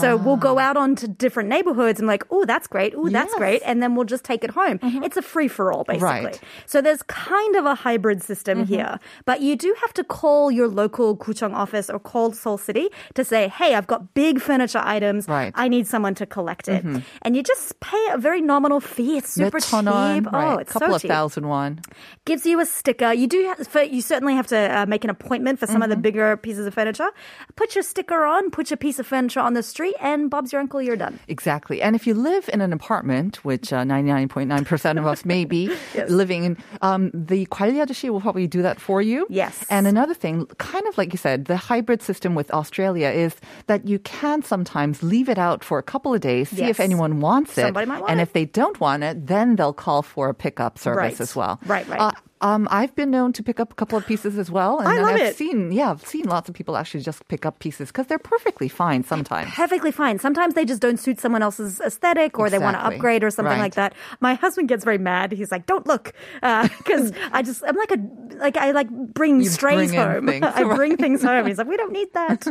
So 0.00 0.16
we'll 0.16 0.36
go 0.50 0.58
out 0.58 0.76
onto 0.76 1.06
different 1.08 1.48
neighborhoods 1.48 1.98
and 2.00 2.06
like, 2.14 2.24
oh, 2.30 2.44
that's 2.44 2.66
great. 2.66 2.92
Oh, 2.96 3.08
that's 3.08 3.14
Yes. 3.16 3.30
Mm-hmm. 3.30 3.38
great. 3.38 3.62
And 3.68 3.82
then 3.82 3.94
we'll 3.94 4.04
just 4.16 4.24
take 4.24 4.42
it 4.44 4.50
home. 4.60 4.78
It's 5.06 5.16
a 5.16 5.22
free 5.32 5.48
for 5.56 5.72
all, 5.72 5.84
basically. 5.84 6.06
Right. 6.30 6.40
So 6.66 6.76
there's 6.86 7.02
kind 7.04 7.52
of 7.56 7.64
a 7.66 7.74
hybrid 7.74 8.22
system 8.22 8.56
Mm-hmm. 8.62 8.74
here. 8.74 8.92
But 9.24 9.40
you 9.46 9.56
do 9.66 9.70
have 9.82 9.92
to 9.94 10.04
call 10.04 10.50
your 10.58 10.68
local 10.82 11.16
gucheong 11.16 11.54
office 11.64 11.86
or 11.90 11.98
call 11.98 12.26
Seoul 12.32 12.58
City 12.58 12.75
facility 12.75 12.89
to 13.15 13.23
say, 13.23 13.47
hey, 13.47 13.75
I've 13.75 13.87
got 13.87 14.13
big 14.13 14.39
furniture 14.41 14.81
items. 14.83 15.27
Right. 15.27 15.51
I 15.55 15.67
need 15.67 15.87
someone 15.87 16.15
to 16.15 16.25
collect 16.25 16.67
it. 16.67 16.83
And 17.21 17.35
you 17.35 17.43
just 17.43 17.79
pay 17.79 18.01
a 18.11 18.17
very 18.17 18.41
nominal 18.41 18.79
fee. 18.79 19.17
It's 19.17 19.33
super 19.33 19.59
cheap. 19.59 19.69
천 19.69 19.85
원, 19.85 20.27
Oh, 20.27 20.31
right. 20.31 20.59
it's 20.61 20.71
couple 20.73 20.89
so 20.89 20.95
of 20.95 21.01
cheap. 21.01 21.09
thousand 21.11 21.47
won. 21.47 21.79
Gives 22.25 22.45
you 22.45 22.59
a 22.59 22.65
sticker. 22.65 23.11
You 23.13 23.27
do. 23.27 23.43
Have, 23.45 23.67
for, 23.67 23.81
you 23.83 24.01
certainly 24.01 24.35
have 24.35 24.47
to 24.47 24.57
uh, 24.57 24.85
make 24.85 25.03
an 25.03 25.09
appointment 25.09 25.59
for 25.59 25.67
some 25.67 25.81
of 25.81 25.89
the 25.89 25.95
bigger 25.97 26.37
pieces 26.37 26.65
of 26.67 26.73
furniture. 26.73 27.09
Put 27.55 27.75
your 27.75 27.83
sticker 27.83 28.25
on. 28.25 28.51
Put 28.51 28.69
your 28.69 28.77
piece 28.77 28.99
of 28.99 29.07
furniture 29.07 29.39
on 29.39 29.53
the 29.53 29.63
street, 29.63 29.95
and 29.99 30.29
Bob's 30.29 30.51
your 30.51 30.61
uncle. 30.61 30.81
You're 30.81 30.95
done. 30.95 31.19
Exactly. 31.27 31.81
And 31.81 31.95
if 31.95 32.05
you 32.07 32.13
live 32.13 32.49
in 32.53 32.61
an 32.61 32.73
apartment, 32.73 33.43
which 33.43 33.71
uh, 33.73 33.83
99.9% 33.83 34.97
of 34.99 35.05
us 35.05 35.25
may 35.25 35.45
be 35.45 35.71
living 36.07 36.43
in, 36.43 36.57
um, 36.81 37.11
the 37.13 37.45
관리 37.47 37.77
아저씨 37.83 38.09
will 38.09 38.21
probably 38.21 38.47
do 38.47 38.61
that 38.61 38.79
for 38.79 39.01
you. 39.01 39.25
Yes. 39.29 39.65
And 39.69 39.87
another 39.87 40.13
thing, 40.13 40.45
kind 40.57 40.85
of 40.87 40.97
like 40.97 41.13
you 41.13 41.17
said, 41.17 41.45
the 41.45 41.57
hybrid 41.57 42.01
system 42.01 42.35
with 42.35 42.49
Australia 42.66 43.08
is 43.10 43.32
that 43.68 43.86
you 43.86 43.98
can 44.00 44.42
sometimes 44.42 45.02
leave 45.02 45.28
it 45.28 45.38
out 45.38 45.62
for 45.62 45.78
a 45.78 45.82
couple 45.92 46.12
of 46.12 46.20
days, 46.20 46.48
see 46.50 46.64
if 46.64 46.80
anyone 46.80 47.20
wants 47.20 47.52
it. 47.56 47.62
Somebody 47.62 47.86
might 47.86 48.00
want 48.00 48.10
and 48.10 48.18
it. 48.20 48.24
if 48.24 48.32
they 48.32 48.44
don't 48.44 48.78
want 48.80 49.04
it, 49.04 49.26
then 49.28 49.54
they'll 49.56 49.72
call 49.72 50.02
for 50.02 50.28
a 50.28 50.34
pickup 50.34 50.78
service 50.78 50.96
Right. 50.96 51.20
as 51.20 51.36
well. 51.36 51.60
Right, 51.64 51.86
right. 51.88 52.00
Uh, 52.00 52.10
um, 52.40 52.68
I've 52.70 52.94
been 52.94 53.10
known 53.10 53.32
to 53.34 53.42
pick 53.42 53.58
up 53.60 53.72
a 53.72 53.74
couple 53.74 53.96
of 53.96 54.06
pieces 54.06 54.36
as 54.38 54.50
well, 54.50 54.78
and 54.78 54.88
I 54.88 54.96
love 55.00 55.14
I've 55.16 55.20
it. 55.22 55.36
seen, 55.36 55.72
yeah, 55.72 55.90
I've 55.90 56.06
seen 56.06 56.24
lots 56.24 56.48
of 56.48 56.54
people 56.54 56.76
actually 56.76 57.00
just 57.02 57.26
pick 57.28 57.46
up 57.46 57.58
pieces 57.60 57.88
because 57.88 58.06
they're 58.06 58.18
perfectly 58.18 58.68
fine 58.68 59.04
sometimes. 59.04 59.50
Perfectly 59.54 59.90
fine. 59.90 60.18
Sometimes 60.18 60.54
they 60.54 60.64
just 60.64 60.80
don't 60.82 60.98
suit 60.98 61.18
someone 61.20 61.42
else's 61.42 61.80
aesthetic, 61.80 62.38
or 62.38 62.50
they 62.50 62.58
want 62.58 62.76
to 62.76 62.84
upgrade 62.84 63.24
or 63.24 63.30
something 63.30 63.52
Right. 63.52 63.60
like 63.60 63.74
that. 63.74 63.94
My 64.20 64.34
husband 64.34 64.68
gets 64.68 64.84
very 64.84 64.98
mad. 64.98 65.32
He's 65.32 65.50
like, 65.50 65.66
"Don't 65.66 65.86
look," 65.86 66.12
because 66.42 67.12
I 67.32 67.42
just 67.42 67.62
I'm 67.66 67.76
like 67.76 67.90
a 67.92 67.98
like 68.36 68.56
I 68.56 68.72
like 68.72 68.90
bring 68.90 69.40
You 69.40 69.48
strays 69.48 69.90
bring 69.92 70.00
home. 70.00 70.26
things, 70.26 70.44
I 70.54 70.64
bring 70.64 70.96
things 70.96 71.22
home. 71.22 71.46
He's 71.46 71.58
like, 71.60 71.68
"We 71.68 71.76
don't 71.76 71.92
need 71.92 72.12
that." 72.14 72.46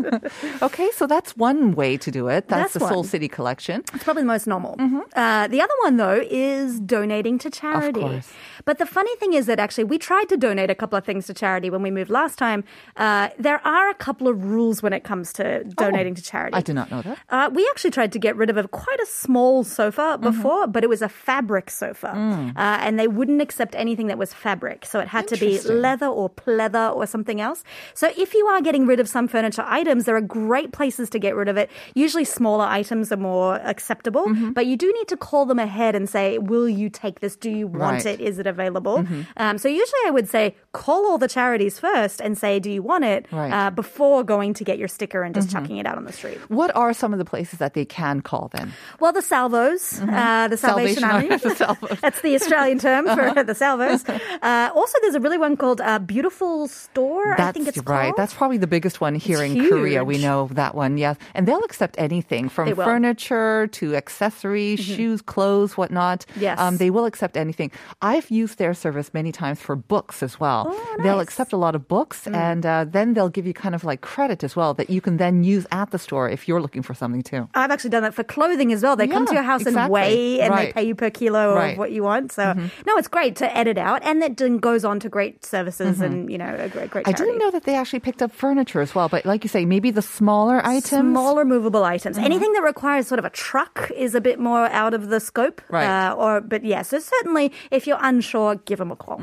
Okay, 0.62 0.90
so 0.96 1.06
that's 1.08 1.36
one 1.38 1.74
way 1.76 1.98
to 1.98 2.10
do 2.12 2.28
it. 2.28 2.48
That's, 2.48 2.74
That's 2.74 2.86
the 2.86 2.88
Seoul. 2.94 3.04
City 3.04 3.28
collection. 3.28 3.84
It's 3.94 4.04
probably 4.04 4.24
the 4.24 4.28
most 4.28 4.48
normal. 4.48 4.76
Uh, 5.16 5.48
the 5.48 5.62
other 5.62 5.74
one, 5.84 5.98
though, 5.98 6.24
is 6.30 6.80
donating 6.80 7.38
to 7.40 7.50
charity. 7.50 8.00
course. 8.00 8.32
But 8.64 8.78
the 8.80 8.86
funny 8.86 9.16
thing 9.18 9.34
is 9.34 9.46
that 9.46 9.60
actually 9.60 9.75
we 9.84 9.98
tried 9.98 10.30
to 10.30 10.38
donate 10.38 10.70
a 10.70 10.76
couple 10.76 10.98
of 10.98 11.04
things 11.04 11.28
to 11.28 11.34
charity 11.34 11.70
when 11.70 11.82
we 11.82 11.92
moved 11.92 12.10
last 12.10 12.38
time. 12.38 12.64
Uh, 12.96 13.30
there 13.38 13.60
are 13.66 13.90
a 13.90 13.94
couple 13.96 14.28
of 14.28 14.46
rules 14.46 14.82
when 14.84 14.94
it 14.94 15.04
comes 15.04 15.34
to 15.34 15.64
donating 15.64 16.16
to 16.16 16.22
charity. 16.22 16.56
I 16.56 16.62
did 16.62 16.76
not 16.76 16.90
know 16.92 17.02
that. 17.02 17.18
Uh, 17.30 17.50
we 17.54 17.68
actually 17.72 17.92
tried 17.92 18.12
to 18.14 18.20
get 18.20 18.36
rid 18.36 18.50
of 18.50 18.58
a 18.58 18.68
quite 18.68 19.00
a 19.00 19.06
small 19.06 19.64
sofa 19.64 20.18
before, 20.22 20.68
but 20.68 20.84
it 20.84 20.90
was 20.90 21.02
a 21.02 21.10
fabric 21.10 21.70
sofa, 21.70 22.10
uh, 22.56 22.78
and 22.86 22.98
they 23.00 23.08
wouldn't 23.08 23.42
accept 23.42 23.76
anything 23.76 24.08
that 24.08 24.18
was 24.18 24.34
fabric. 24.34 24.86
So 24.86 25.00
it 25.00 25.08
had 25.08 25.28
to 25.30 25.38
be 25.38 25.60
leather 25.82 26.08
or 26.08 26.30
pleather 26.30 26.96
or 26.96 27.06
something 27.08 27.42
else. 27.42 27.64
So 27.94 28.12
if 28.18 28.34
you 28.34 28.46
are 28.48 28.62
getting 28.62 28.86
rid 28.86 29.00
of 29.00 29.10
some 29.10 29.28
furniture 29.28 29.64
items, 29.68 30.06
there 30.06 30.16
are 30.16 30.22
great 30.22 30.72
places 30.72 31.10
to 31.12 31.20
get 31.20 31.36
rid 31.36 31.48
of 31.48 31.58
it. 31.58 31.70
Usually 31.96 32.24
smaller 32.26 32.66
items 32.66 33.12
are 33.12 33.18
more 33.18 33.56
acceptable, 33.56 34.26
but 34.54 34.66
you 34.66 34.78
do 34.78 34.92
need 34.94 35.08
to 35.10 35.18
call 35.18 35.46
them 35.46 35.60
ahead 35.60 35.96
and 35.96 36.08
say, 36.10 36.38
"Will 36.38 36.68
you 36.70 36.90
take 36.90 37.20
this? 37.20 37.36
Do 37.36 37.50
you 37.50 37.68
want 37.68 38.06
Right. 38.06 38.20
it? 38.20 38.22
Is 38.22 38.40
it 38.40 38.48
available?" 38.48 39.06
Um, 39.38 39.58
so 39.58 39.65
usually 39.70 40.00
I 40.06 40.12
would 40.12 40.30
say 40.30 40.56
call 40.74 41.06
all 41.06 41.18
the 41.18 41.28
charities 41.28 41.80
first 41.80 42.22
and 42.22 42.38
say, 42.38 42.60
"Do 42.60 42.70
you 42.72 42.82
want 42.82 43.04
it?" 43.06 43.26
Right. 43.32 43.52
Uh, 43.52 43.70
before 43.72 44.24
going 44.24 44.54
to 44.56 44.64
get 44.64 44.78
your 44.78 44.88
sticker 44.88 45.24
and 45.24 45.34
just 45.34 45.52
chucking 45.52 45.78
it 45.78 45.86
out 45.86 45.98
on 45.98 46.06
the 46.06 46.14
street. 46.14 46.38
What 46.50 46.76
are 46.76 46.94
some 46.94 47.14
of 47.14 47.20
the 47.20 47.26
places 47.26 47.60
that 47.60 47.74
they 47.74 47.86
can 47.86 48.22
call 48.22 48.50
then? 48.54 48.74
Well, 49.00 49.14
the 49.14 49.22
salvos, 49.22 50.00
uh, 50.02 50.48
the 50.48 50.58
Salvation, 50.58 51.00
Salvation 51.00 51.04
Army. 51.04 51.38
The 51.38 51.56
salvos. 51.56 52.00
That's 52.02 52.22
the 52.22 52.36
Australian 52.36 52.80
term 52.80 53.06
for 53.16 53.44
the 53.52 53.56
salvos. 53.56 54.04
Uh, 54.42 54.70
also, 54.76 54.98
there's 55.02 55.16
a 55.16 55.20
really 55.20 55.38
one 55.38 55.56
called 55.58 55.82
uh, 55.82 55.98
Beautiful 55.98 56.68
Store. 56.68 57.34
I 57.34 57.38
That's 57.38 57.56
think 57.56 57.68
it's 57.68 57.78
right. 57.80 58.06
called. 58.08 58.18
That's 58.18 58.34
probably 58.34 58.58
the 58.58 58.68
biggest 58.68 59.02
one 59.02 59.16
here 59.16 59.42
It's 59.42 59.56
in 59.56 59.70
Korea. 59.70 60.04
We 60.04 60.16
huge. 60.16 60.24
know 60.24 60.50
that 60.54 60.76
one, 60.76 60.98
yes. 60.98 61.18
And 61.34 61.48
they'll 61.48 61.64
accept 61.64 61.96
anything 61.98 62.50
from 62.50 62.76
furniture 62.76 63.68
to 63.68 63.96
accessories, 63.96 64.80
shoes, 64.80 65.22
clothes, 65.22 65.78
whatnot. 65.78 66.26
Yes. 66.36 66.60
Um, 66.60 66.78
they 66.78 66.90
will 66.90 67.06
accept 67.06 67.38
anything. 67.38 67.72
I've 68.02 68.30
used 68.30 68.58
their 68.58 68.74
service 68.74 69.14
many 69.14 69.32
times 69.32 69.55
for 69.56 69.76
books 69.76 70.22
as 70.24 70.40
well. 70.40 70.68
Oh, 70.70 70.98
They'll. 71.04 71.16
Mm. 71.18 71.26
accept 71.26 71.54
a 71.54 71.58
lot 71.58 71.76
of 71.76 71.88
books 71.88 72.28
and 72.28 72.66
uh, 72.66 72.86
then 72.88 73.14
they'll 73.16 73.30
give 73.30 73.48
you 73.48 73.54
kind 73.54 73.74
of 73.74 73.84
like 73.84 74.02
credit 74.02 74.44
as 74.44 74.56
well 74.56 74.74
that 74.76 74.90
you 74.90 75.02
can 75.02 75.18
then 75.18 75.44
use 75.44 75.66
at 75.72 75.90
the 75.92 75.98
store 75.98 76.30
if 76.30 76.48
you're 76.48 76.62
looking 76.62 76.84
for 76.84 76.94
something 76.94 77.24
too. 77.24 77.48
I've 77.56 77.72
actually 77.72 77.90
done 77.92 78.04
that 78.04 78.14
for 78.14 78.24
clothing 78.24 78.72
as 78.74 78.84
well. 78.84 78.96
They 78.96 79.08
come 79.08 79.26
to 79.26 79.34
your 79.34 79.44
house 79.44 79.66
and 79.66 79.90
weigh, 79.90 80.40
and 80.42 80.54
they 80.58 80.72
pay 80.72 80.84
you 80.84 80.94
per 80.96 81.10
kilo 81.10 81.56
Right. 81.56 81.62
Mm-hmm. 81.64 81.72
of 81.72 81.78
what 81.78 81.92
you 81.92 82.04
want. 82.04 82.32
So, 82.32 82.54
no, 82.54 82.98
it's 82.98 83.08
great 83.08 83.36
to 83.38 83.58
edit 83.58 83.78
out, 83.78 84.04
and 84.04 84.22
it 84.24 84.36
goes 84.62 84.84
on 84.86 85.00
to 85.00 85.10
great 85.10 85.44
services 85.46 86.02
and 86.02 86.30
you 86.32 86.38
know 86.38 86.54
a 86.54 86.70
great, 86.70 86.90
great. 86.92 87.06
Mm-hmm. 87.06 87.10
I 87.10 87.12
didn't 87.14 87.40
know 87.40 87.52
that 87.52 87.64
they 87.64 87.76
actually 87.76 88.02
picked 88.02 88.22
up 88.22 88.32
furniture 88.32 88.82
as 88.82 88.94
well, 88.94 89.10
but 89.10 89.26
like 89.26 89.44
you 89.44 89.50
say, 89.50 89.66
maybe 89.66 89.90
the 89.92 90.02
smaller 90.02 90.62
items. 90.66 91.02
Smaller 91.16 91.46
movable 91.46 91.84
items. 91.84 92.18
Mm-hmm. 92.18 92.26
Anything 92.26 92.54
that 92.54 92.64
requires 92.64 93.08
sort 93.08 93.20
of 93.20 93.26
a 93.26 93.30
truck 93.32 93.90
is 93.96 94.14
a 94.16 94.22
bit 94.22 94.38
more 94.40 94.66
out 94.68 94.94
of 94.94 95.10
the 95.10 95.20
scope. 95.20 95.62
Right. 95.70 95.86
Uh, 95.88 96.14
or, 96.16 96.42
but 96.42 96.64
yeah, 96.66 96.82
so 96.84 97.00
certainly 97.00 97.52
if 97.72 97.88
you're 97.88 98.00
unsure, 98.02 98.56
give 98.66 98.80
them 98.80 98.92
a 98.92 98.96
call. 98.96 99.18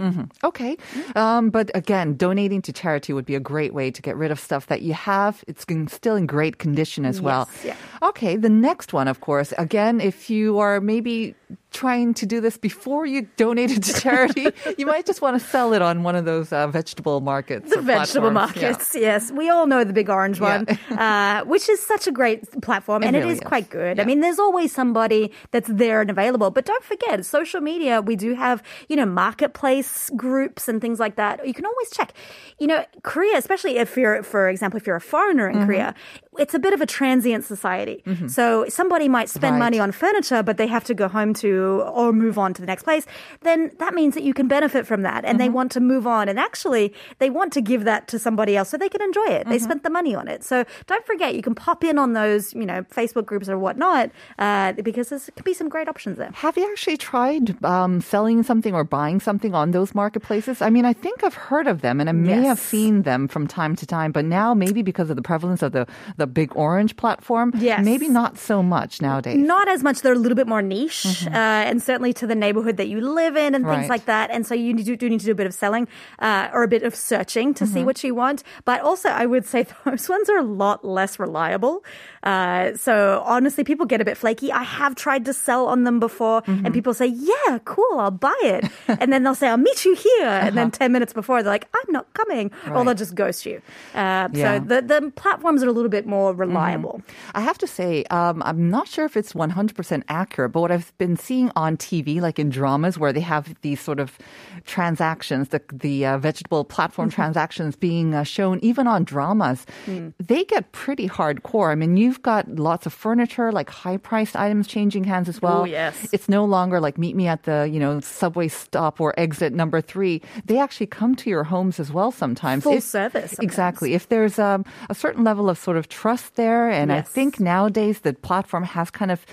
Okay. 0.44 0.76
Um, 1.16 1.50
but 1.50 1.70
again, 1.74 2.16
donating 2.16 2.62
to 2.62 2.72
charity 2.72 3.12
would 3.12 3.26
be 3.26 3.34
a 3.34 3.40
great 3.40 3.72
way 3.74 3.90
to 3.90 4.02
get 4.02 4.16
rid 4.16 4.30
of 4.30 4.38
stuff 4.40 4.66
that 4.66 4.82
you 4.82 4.94
have. 4.94 5.44
It's 5.46 5.64
in- 5.64 5.88
still 5.88 6.16
in 6.16 6.26
great 6.26 6.58
condition 6.58 7.04
as 7.04 7.20
well. 7.20 7.48
yeah. 7.64 7.76
Okay. 8.02 8.36
The 8.36 8.48
next 8.50 8.92
one, 8.92 9.08
of 9.08 9.20
course, 9.20 9.52
again, 9.58 10.00
if 10.00 10.28
you 10.30 10.58
are 10.58 10.80
maybe 10.80 11.34
trying 11.72 12.14
to 12.14 12.26
do 12.26 12.40
this 12.40 12.56
before 12.56 13.06
you 13.06 13.28
donate 13.36 13.70
it 13.70 13.82
to 13.84 14.00
charity, 14.00 14.46
you 14.78 14.86
might 14.86 15.06
just 15.06 15.20
want 15.22 15.40
to 15.40 15.46
sell 15.46 15.72
it 15.72 15.82
on 15.82 16.02
one 16.02 16.16
of 16.16 16.24
those 16.24 16.52
uh, 16.52 16.66
vegetable 16.68 17.20
markets. 17.20 17.70
The 17.74 17.80
vegetable 17.80 18.30
platforms. 18.30 18.56
Yeah. 18.62 18.68
markets, 18.70 18.94
yes. 18.94 19.30
We 19.32 19.50
all 19.50 19.66
know 19.66 19.84
the 19.84 19.92
big 19.92 20.08
orange 20.10 20.40
one, 20.40 20.66
uh, 20.90 21.44
which 21.46 21.68
is 21.68 21.80
such 21.84 22.06
a 22.06 22.12
great 22.12 22.60
platform, 22.62 23.02
It 23.02 23.06
and 23.06 23.16
really 23.16 23.28
it 23.30 23.32
is 23.32 23.38
is. 23.40 23.44
quite 23.44 23.70
good. 23.70 23.96
Yeah. 23.96 24.02
I 24.02 24.06
mean, 24.06 24.20
there's 24.20 24.38
always 24.38 24.72
somebody 24.72 25.32
that's 25.50 25.68
there 25.68 26.00
and 26.00 26.10
available. 26.10 26.50
But 26.50 26.64
don't 26.64 26.84
forget, 26.84 27.24
social 27.26 27.60
media, 27.60 28.00
we 28.00 28.16
do 28.16 28.34
have, 28.34 28.62
you 28.88 28.96
know, 28.96 29.06
marketplace 29.06 30.10
groups 30.16 30.68
and 30.68 30.80
things 30.80 31.00
like 31.00 31.16
that. 31.16 31.46
You 31.46 31.54
can 31.54 31.66
always 31.66 31.90
check. 31.90 32.12
You 32.58 32.66
know, 32.68 32.84
Korea, 33.02 33.36
especially 33.38 33.78
if 33.78 33.96
you're, 33.96 34.22
for 34.22 34.48
example, 34.48 34.76
if 34.78 34.86
you're 34.86 34.96
a 34.96 35.00
foreigner 35.00 35.42
Mm-hmm. 35.42 35.60
in 35.60 35.66
Korea, 35.66 35.94
it's 36.38 36.54
a 36.54 36.58
bit 36.58 36.72
of 36.72 36.80
a 36.80 36.86
transient 36.86 37.44
society. 37.44 38.02
So 38.26 38.64
somebody 38.68 39.08
might 39.08 39.28
spend 39.28 39.52
Right. 39.54 39.58
money 39.58 39.78
on 39.78 39.92
furniture, 39.92 40.42
but 40.42 40.56
they 40.56 40.66
have 40.66 40.84
to 40.84 40.94
go 40.94 41.06
home 41.08 41.34
to 41.34 41.82
or 41.92 42.12
move 42.12 42.38
on 42.38 42.54
to 42.54 42.60
the 42.62 42.66
next 42.66 42.84
place. 42.84 43.04
Then 43.42 43.70
that 43.78 43.92
means 43.94 44.14
that 44.14 44.22
you 44.22 44.32
can 44.32 44.48
benefit 44.48 44.86
from 44.86 45.02
that, 45.02 45.24
and 45.24 45.38
they 45.38 45.44
Mm-hmm. 45.46 45.54
want 45.54 45.72
to 45.72 45.80
move 45.80 46.06
on. 46.06 46.28
And 46.30 46.38
actually, 46.40 46.94
they 47.18 47.28
want 47.28 47.52
to 47.52 47.60
give 47.60 47.84
that 47.84 48.08
to 48.08 48.18
somebody 48.18 48.56
else 48.56 48.70
so 48.70 48.76
they 48.78 48.88
can 48.88 49.02
enjoy 49.02 49.26
it. 49.26 49.46
They 49.46 49.56
Mm-hmm. 49.56 49.64
spent 49.64 49.82
the 49.82 49.90
money 49.90 50.14
on 50.14 50.26
it. 50.28 50.42
So 50.42 50.64
don't 50.86 51.04
forget, 51.06 51.34
you 51.34 51.42
can 51.42 51.54
pop 51.54 51.84
in 51.84 51.98
on 51.98 52.12
those, 52.14 52.54
you 52.54 52.64
know, 52.64 52.82
Facebook 52.84 53.26
groups 53.26 53.48
or 53.48 53.58
whatnot, 53.58 54.10
uh, 54.38 54.72
because 54.72 55.10
there 55.10 55.20
could 55.36 55.44
be 55.44 55.54
some 55.54 55.68
great 55.68 55.88
options 55.88 56.16
there. 56.18 56.30
Have 56.34 56.56
you 56.56 56.64
actually 56.72 56.96
tried 56.96 57.62
um, 57.64 58.00
selling 58.00 58.42
something 58.42 58.74
or 58.74 58.84
buying 58.84 59.20
something 59.20 59.54
on 59.54 59.72
those 59.72 59.94
marketplaces? 59.94 60.62
I 60.62 60.70
mean, 60.70 60.84
I 60.84 60.92
think 60.94 61.22
I've 61.24 61.34
heard 61.34 61.66
of 61.66 61.82
them 61.82 62.00
and 62.00 62.08
I 62.08 62.12
may 62.12 62.42
have 62.44 62.58
seen 62.58 63.02
them 63.02 63.28
from 63.28 63.46
time 63.46 63.76
to 63.76 63.86
time, 63.86 64.12
but 64.12 64.24
now 64.24 64.54
maybe 64.54 64.82
because 64.82 65.10
of 65.10 65.16
the 65.16 65.22
prevalence 65.22 65.62
of 65.62 65.72
the, 65.72 65.86
the 66.16 66.21
big 66.26 66.50
orange 66.56 66.96
platform, 66.96 67.52
Yes. 67.56 67.84
maybe 67.84 68.08
not 68.08 68.38
so 68.38 68.62
much 68.62 69.00
nowadays. 69.02 69.38
Not 69.38 69.68
as 69.68 69.82
much. 69.82 70.02
They're 70.02 70.12
a 70.12 70.18
little 70.18 70.36
bit 70.36 70.46
more 70.48 70.62
niche, 70.62 71.26
uh, 71.26 71.30
and 71.68 71.82
certainly 71.82 72.12
to 72.14 72.26
the 72.26 72.34
neighborhood 72.34 72.76
that 72.76 72.88
you 72.88 73.00
live 73.00 73.36
in 73.36 73.54
and 73.54 73.64
things 73.64 73.72
Mm-hmm. 73.72 73.80
Right. 73.82 73.88
like 73.90 74.04
that. 74.06 74.30
And 74.30 74.46
so 74.46 74.54
you 74.54 74.74
do, 74.74 74.96
do 74.96 75.08
need 75.08 75.20
to 75.20 75.26
do 75.26 75.32
a 75.32 75.34
bit 75.34 75.46
of 75.46 75.54
selling 75.54 75.88
uh, 76.18 76.48
or 76.52 76.62
a 76.62 76.68
bit 76.68 76.82
of 76.82 76.94
searching 76.94 77.54
to 77.54 77.64
Mm-hmm. 77.64 77.74
see 77.74 77.84
what 77.84 78.02
you 78.04 78.14
want. 78.14 78.42
But 78.64 78.80
also, 78.82 79.08
I 79.08 79.26
would 79.26 79.46
say 79.46 79.66
those 79.84 80.08
ones 80.08 80.28
are 80.30 80.38
a 80.38 80.42
lot 80.64 80.84
less 80.84 81.18
reliable. 81.18 81.84
Uh, 82.22 82.74
so 82.76 83.22
honestly, 83.26 83.64
people 83.64 83.86
get 83.86 84.00
a 84.00 84.04
bit 84.04 84.16
flaky. 84.16 84.52
I 84.52 84.62
have 84.62 84.94
tried 84.94 85.24
to 85.24 85.32
sell 85.32 85.66
on 85.66 85.84
them 85.84 85.98
before, 86.00 86.42
Mm-hmm. 86.42 86.64
and 86.66 86.74
people 86.74 86.94
say, 86.94 87.06
"Yeah, 87.06 87.58
cool, 87.64 87.98
I'll 87.98 88.10
buy 88.10 88.38
it," 88.42 88.64
and 89.00 89.12
then 89.12 89.22
they'll 89.22 89.34
say, 89.34 89.48
"I'll 89.48 89.56
meet 89.56 89.84
you 89.84 89.94
here," 89.94 90.28
and 90.28 90.56
then 90.56 90.70
ten 90.70 90.92
minutes 90.92 91.12
before, 91.12 91.42
they're 91.42 91.52
like, 91.52 91.68
"I'm 91.74 91.92
not 91.92 92.06
coming," 92.14 92.50
or 92.66 92.72
Uh-huh. 92.72 92.84
They'll 92.84 92.94
just 92.94 93.14
ghost 93.14 93.44
you. 93.46 93.60
Uh, 93.94 94.28
Yeah. 94.32 94.58
So 94.58 94.64
the 94.64 94.82
the 94.82 95.10
platforms 95.16 95.62
are 95.62 95.68
a 95.68 95.72
little 95.72 95.90
bit 95.90 96.06
more 96.12 96.30
reliable. 96.44 96.94
I 97.34 97.40
have 97.48 97.58
to 97.64 97.66
say, 97.78 98.04
um, 98.18 98.36
I'm 98.48 98.68
not 98.76 98.86
sure 98.94 99.04
if 99.10 99.14
it's 99.20 99.32
100% 99.32 100.02
accurate, 100.20 100.52
but 100.52 100.60
what 100.64 100.70
I've 100.76 100.92
been 100.98 101.16
seeing 101.16 101.48
on 101.64 101.76
TV, 101.86 102.20
like 102.20 102.38
in 102.38 102.48
dramas 102.58 102.94
where 103.00 103.12
they 103.16 103.24
have 103.34 103.44
these 103.66 103.80
sort 103.88 104.00
of 104.04 104.18
transactions, 104.66 105.48
the, 105.48 105.60
the 105.72 106.06
uh, 106.06 106.18
vegetable 106.18 106.64
platform 106.64 107.02
Mm-hmm. 107.08 107.14
transactions 107.22 107.74
being 107.76 108.14
uh, 108.14 108.22
shown 108.22 108.58
even 108.62 108.86
on 108.86 109.04
dramas, 109.04 109.66
Mm. 109.86 110.12
they 110.30 110.44
get 110.44 110.70
pretty 110.72 111.08
hardcore. 111.08 111.70
I 111.72 111.74
mean, 111.74 111.96
you've 111.96 112.20
got 112.22 112.46
lots 112.48 112.84
of 112.86 112.92
furniture, 112.92 113.50
like 113.50 113.70
high 113.70 113.96
priced 113.96 114.36
items 114.36 114.66
changing 114.68 115.04
hands 115.04 115.28
as 115.28 115.40
well. 115.42 115.62
Oh, 115.62 115.64
yes. 115.64 115.94
It's 116.12 116.28
no 116.28 116.44
longer 116.44 116.78
like 116.80 116.96
meet 116.98 117.16
me 117.16 117.26
at 117.26 117.42
the, 117.44 117.68
you 117.72 117.80
know, 117.80 118.00
subway 118.00 118.48
stop 118.48 119.00
or 119.00 119.14
exit 119.18 119.52
number 119.52 119.80
three. 119.80 120.20
They 120.44 120.58
actually 120.58 120.86
come 120.88 121.14
to 121.16 121.30
your 121.30 121.44
homes 121.44 121.80
as 121.80 121.90
well 121.92 122.10
sometimes. 122.12 122.62
Full 122.64 122.74
If- 122.74 122.84
service 122.84 123.30
sometimes. 123.32 123.46
Exactly. 123.48 123.94
If 123.94 124.08
there's 124.08 124.38
um, 124.38 124.64
a 124.90 124.94
certain 124.94 125.24
level 125.24 125.48
of 125.50 125.58
sort 125.58 125.76
of 125.76 125.88
trust 126.02 126.34
there, 126.34 126.68
and 126.68 126.92
I 126.92 127.00
think 127.00 127.38
nowadays 127.38 128.00
the 128.00 128.12
platform 128.12 128.64
has 128.64 128.90
kind 128.90 129.12
of 129.12 129.24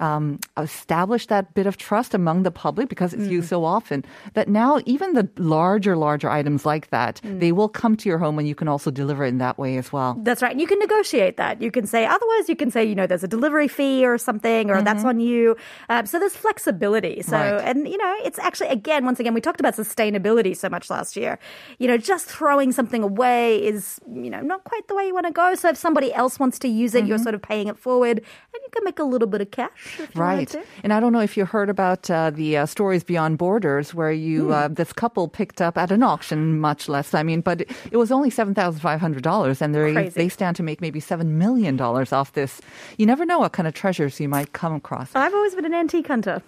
um, 0.00 0.38
established 0.56 1.28
that 1.28 1.54
bit 1.54 1.66
of 1.66 1.76
trust 1.76 2.14
among 2.14 2.42
the 2.42 2.50
public 2.50 2.88
because 2.88 3.14
it's 3.14 3.26
used 3.28 3.48
so 3.48 3.64
often 3.64 4.04
that 4.34 4.48
now 4.48 4.80
even 4.86 5.14
the 5.14 5.28
larger, 5.38 5.96
larger 5.96 6.28
items 6.28 6.66
like 6.66 6.90
that, 6.90 7.20
they 7.24 7.52
will 7.52 7.68
come 7.68 7.96
to 7.96 8.08
your 8.08 8.18
home 8.18 8.38
and 8.38 8.46
you 8.48 8.54
can 8.54 8.68
also 8.68 8.90
deliver 8.90 9.24
it 9.24 9.28
in 9.28 9.38
that 9.38 9.58
way 9.58 9.76
as 9.76 9.92
well. 9.92 10.16
That's 10.22 10.42
right. 10.42 10.52
And 10.52 10.60
you 10.60 10.66
can 10.66 10.78
negotiate 10.78 11.36
that. 11.36 11.60
You 11.62 11.70
can 11.70 11.86
say, 11.86 12.04
otherwise, 12.06 12.48
you 12.48 12.56
can 12.56 12.70
say, 12.70 12.84
you 12.84 12.94
know, 12.94 13.06
there's 13.06 13.24
a 13.24 13.28
delivery 13.28 13.68
fee 13.68 14.04
or 14.06 14.18
something, 14.18 14.70
or 14.70 14.82
that's 14.82 15.04
on 15.04 15.20
you. 15.20 15.56
Um, 15.88 16.06
so 16.06 16.18
there's 16.18 16.36
flexibility. 16.36 17.22
So, 17.22 17.36
Right. 17.36 17.60
and, 17.64 17.88
you 17.88 17.98
know, 17.98 18.14
it's 18.24 18.38
actually, 18.38 18.68
again, 18.68 19.04
once 19.04 19.20
again, 19.20 19.34
we 19.34 19.40
talked 19.40 19.60
about 19.60 19.74
sustainability 19.74 20.56
so 20.56 20.68
much 20.68 20.90
last 20.90 21.16
year. 21.16 21.38
You 21.78 21.88
know, 21.88 21.96
just 21.96 22.26
throwing 22.26 22.72
something 22.72 23.02
away 23.02 23.56
is, 23.64 24.00
you 24.12 24.30
know, 24.30 24.40
not 24.40 24.64
quite 24.64 24.86
the 24.88 24.94
way 24.94 25.06
you 25.06 25.14
want 25.14 25.26
to 25.26 25.32
go. 25.32 25.54
So 25.54 25.68
if 25.68 25.76
somebody 25.76 26.12
else 26.12 26.38
wants 26.38 26.58
to 26.60 26.68
use 26.68 26.94
it, 26.94 27.06
you're 27.06 27.18
sort 27.18 27.34
of 27.34 27.42
paying 27.42 27.68
it 27.68 27.78
forward 27.78 28.18
and 28.18 28.60
you 28.64 28.68
can 28.72 28.84
make 28.84 28.98
a 28.98 29.04
little 29.04 29.28
bit 29.28 29.40
of 29.40 29.50
cash. 29.50 29.85
Right. 30.14 30.54
And 30.82 30.92
I 30.92 31.00
don't 31.00 31.12
know 31.12 31.20
if 31.20 31.36
you 31.36 31.44
heard 31.44 31.68
about 31.70 32.10
uh, 32.10 32.30
the 32.30 32.58
uh, 32.58 32.66
stories 32.66 33.04
beyond 33.04 33.38
borders 33.38 33.94
where 33.94 34.12
you, 34.12 34.52
uh, 34.52 34.68
this 34.68 34.92
couple 34.92 35.28
picked 35.28 35.60
up 35.60 35.76
at 35.78 35.90
an 35.90 36.02
auction, 36.02 36.58
much 36.60 36.88
less, 36.88 37.14
I 37.14 37.22
mean, 37.22 37.40
but 37.40 37.62
it, 37.90 37.96
was 37.96 38.10
only 38.12 38.30
$7,500 38.30 39.60
and 39.60 39.74
they 39.74 40.08
they 40.08 40.28
stand 40.28 40.56
to 40.56 40.62
make 40.62 40.80
maybe 40.80 41.00
$7 41.00 41.26
million 41.26 41.80
off 41.80 42.32
this. 42.32 42.60
You 42.98 43.06
never 43.06 43.24
know 43.26 43.38
what 43.38 43.52
kind 43.52 43.66
of 43.66 43.74
treasures 43.74 44.20
you 44.20 44.28
might 44.28 44.52
come 44.52 44.74
across. 44.74 45.10
I've 45.14 45.34
always 45.34 45.54
been 45.54 45.64
an 45.64 45.74
antique 45.74 46.08
hunter. 46.08 46.42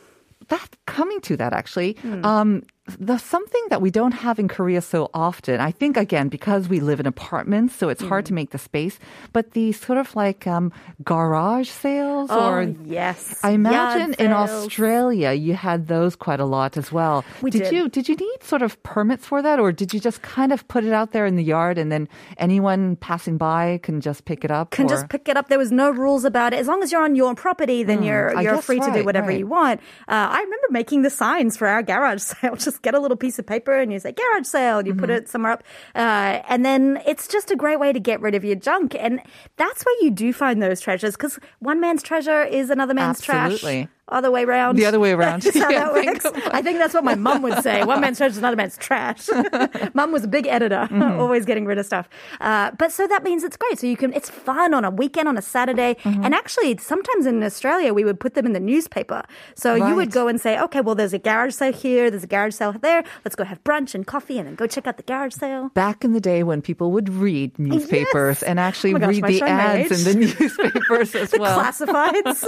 that 0.48 0.76
coming 0.86 1.20
to 1.20 1.36
that 1.36 1.52
actually 1.52 1.96
um 2.22 2.62
the 2.98 3.18
something 3.18 3.64
that 3.70 3.82
we 3.82 3.90
don't 3.90 4.12
have 4.12 4.38
in 4.38 4.48
Korea 4.48 4.80
so 4.80 5.10
often. 5.12 5.60
I 5.60 5.70
think 5.70 5.96
again 5.96 6.28
because 6.28 6.68
we 6.68 6.80
live 6.80 7.00
in 7.00 7.06
apartments, 7.06 7.76
so 7.76 7.88
it's 7.88 8.02
hard 8.02 8.26
to 8.26 8.32
make 8.32 8.50
the 8.50 8.58
space. 8.58 8.98
But 9.32 9.52
the 9.52 9.72
sort 9.72 9.98
of 9.98 10.14
like 10.16 10.46
um, 10.46 10.72
garage 11.04 11.68
sales, 11.68 12.30
or 12.30 12.60
oh, 12.60 12.74
yes. 12.84 13.38
I 13.42 13.50
imagine 13.50 14.14
in. 14.18 14.32
Australia 14.32 15.32
you 15.32 15.54
had 15.54 15.88
those 15.88 16.16
quite 16.16 16.40
a 16.40 16.44
lot 16.44 16.76
as 16.76 16.92
well. 16.92 17.24
We 17.42 17.50
did, 17.50 17.64
did. 17.64 17.72
you 17.72 17.88
did 17.88 18.08
you 18.08 18.16
need 18.16 18.42
sort 18.42 18.62
of 18.62 18.80
permits 18.82 19.26
for 19.26 19.42
that, 19.42 19.58
or 19.58 19.72
did 19.72 19.92
you 19.92 20.00
just 20.00 20.22
kind 20.22 20.52
of 20.52 20.66
put 20.68 20.84
it 20.84 20.92
out 20.92 21.12
there 21.12 21.26
in 21.26 21.36
the 21.36 21.44
yard 21.44 21.78
and 21.78 21.90
then 21.90 22.08
anyone 22.36 22.96
passing 22.96 23.36
by 23.36 23.80
can 23.82 24.00
just 24.00 24.24
pick 24.24 24.44
it 24.44 24.50
up? 24.50 24.70
can 24.70 24.86
or- 24.86 24.88
just 24.88 25.08
pick 25.08 25.28
it 25.28 25.36
up. 25.36 25.48
There 25.48 25.58
was 25.58 25.72
no 25.72 25.90
rules 25.90 26.24
about 26.24 26.52
it. 26.52 26.58
As 26.58 26.66
long 26.66 26.82
as 26.82 26.92
you're 26.92 27.02
on 27.02 27.14
your 27.16 27.34
property, 27.34 27.82
then 27.82 28.02
you're 28.02 28.30
Hmm, 28.32 28.40
you're 28.40 28.54
guess 28.56 28.64
free 28.64 28.80
to 28.80 28.92
do 28.92 29.04
whatever 29.04 29.28
right. 29.28 29.38
you 29.38 29.46
want. 29.46 29.80
Uh, 30.08 30.28
I 30.30 30.40
remember 30.40 30.66
making 30.70 31.02
the 31.02 31.10
signs 31.10 31.56
for 31.56 31.66
our 31.66 31.82
garage 31.82 32.20
sale. 32.30 32.56
Just 32.56 32.77
get 32.82 32.94
a 32.94 33.00
little 33.00 33.16
piece 33.16 33.38
of 33.38 33.46
paper 33.46 33.78
and 33.78 33.92
you 33.92 33.98
say 33.98 34.12
garage 34.12 34.46
sale. 34.46 34.78
And 34.78 34.86
you 34.86 34.92
Mm-hmm. 34.94 35.00
put 35.00 35.10
it 35.10 35.28
somewhere 35.28 35.52
up, 35.52 35.62
uh, 35.94 36.42
and 36.48 36.64
then 36.64 37.00
it's 37.06 37.28
just 37.28 37.50
a 37.50 37.56
great 37.56 37.78
way 37.78 37.92
to 37.92 38.00
get 38.00 38.20
rid 38.20 38.34
of 38.34 38.44
your 38.44 38.56
junk. 38.56 38.94
And 38.98 39.20
that's 39.56 39.84
where 39.84 39.94
you 40.02 40.10
do 40.10 40.32
find 40.32 40.62
those 40.62 40.80
treasures 40.80 41.14
because 41.16 41.38
one 41.60 41.80
man's 41.80 42.02
treasure 42.02 42.42
is 42.42 42.70
another 42.70 42.94
man's 42.94 43.18
Absolutely. 43.28 43.82
trash. 43.84 43.88
Other 44.10 44.30
way 44.30 44.44
around. 44.44 44.76
The 44.76 44.86
other 44.86 45.00
way 45.00 45.12
around. 45.12 45.44
Yeah, 45.54 45.90
I 45.92 46.02
think. 46.16 46.24
I 46.54 46.62
think 46.62 46.78
that's 46.78 46.94
what 46.94 47.04
my 47.04 47.14
mum 47.14 47.42
would 47.42 47.62
say. 47.62 47.84
One 47.84 48.00
man's 48.00 48.16
treasure 48.18 48.32
is 48.32 48.38
another 48.38 48.56
man's 48.56 48.76
trash. 48.78 49.28
mum 49.94 50.12
was 50.12 50.24
a 50.24 50.28
big 50.28 50.46
editor, 50.46 50.88
Mm-hmm. 50.90 51.20
always 51.20 51.44
getting 51.44 51.66
rid 51.66 51.78
of 51.78 51.84
stuff. 51.86 52.08
Uh, 52.40 52.70
but 52.78 52.90
so 52.92 53.06
that 53.06 53.22
means 53.22 53.44
it's 53.44 53.56
great. 53.56 53.78
So 53.78 53.86
you 53.86 53.96
can, 53.96 54.12
it's 54.14 54.30
fun 54.30 54.72
on 54.74 54.84
a 54.84 54.90
weekend, 54.90 55.28
on 55.28 55.36
a 55.36 55.42
Saturday. 55.42 55.96
Mm-hmm. 56.04 56.24
And 56.24 56.34
actually, 56.34 56.76
sometimes 56.78 57.26
in 57.26 57.42
Australia, 57.42 57.92
we 57.92 58.04
would 58.04 58.18
put 58.20 58.34
them 58.34 58.46
in 58.46 58.52
the 58.52 58.60
newspaper. 58.60 59.22
So 59.54 59.74
you 59.74 59.94
would 59.94 60.10
go 60.10 60.26
and 60.28 60.40
say, 60.40 60.58
okay, 60.60 60.80
well, 60.80 60.94
there's 60.94 61.12
a 61.12 61.18
garage 61.18 61.54
sale 61.54 61.72
here, 61.72 62.10
there's 62.10 62.24
a 62.24 62.28
garage 62.28 62.54
sale 62.54 62.72
there. 62.72 63.04
Let's 63.24 63.36
go 63.36 63.44
have 63.44 63.62
brunch 63.64 63.94
and 63.94 64.06
coffee 64.06 64.38
and 64.38 64.46
then 64.48 64.54
go 64.54 64.66
check 64.66 64.86
out 64.86 64.96
the 64.96 65.02
garage 65.02 65.34
sale. 65.34 65.68
back 65.74 66.04
in 66.04 66.12
the 66.12 66.20
day 66.20 66.42
when 66.42 66.62
people 66.62 66.92
would 66.92 67.08
read 67.10 67.58
newspapers 67.58 68.42
and 68.42 68.58
actually 68.58 68.94
Oh 68.94 68.98
gosh, 68.98 69.08
read 69.20 69.24
the 69.24 69.42
ads 69.42 70.06
in 70.06 70.20
the 70.20 70.26
newspapers 70.40 71.14
as 71.14 71.30
The 71.32 71.38
well. 71.40 71.58
classifieds. 71.60 72.44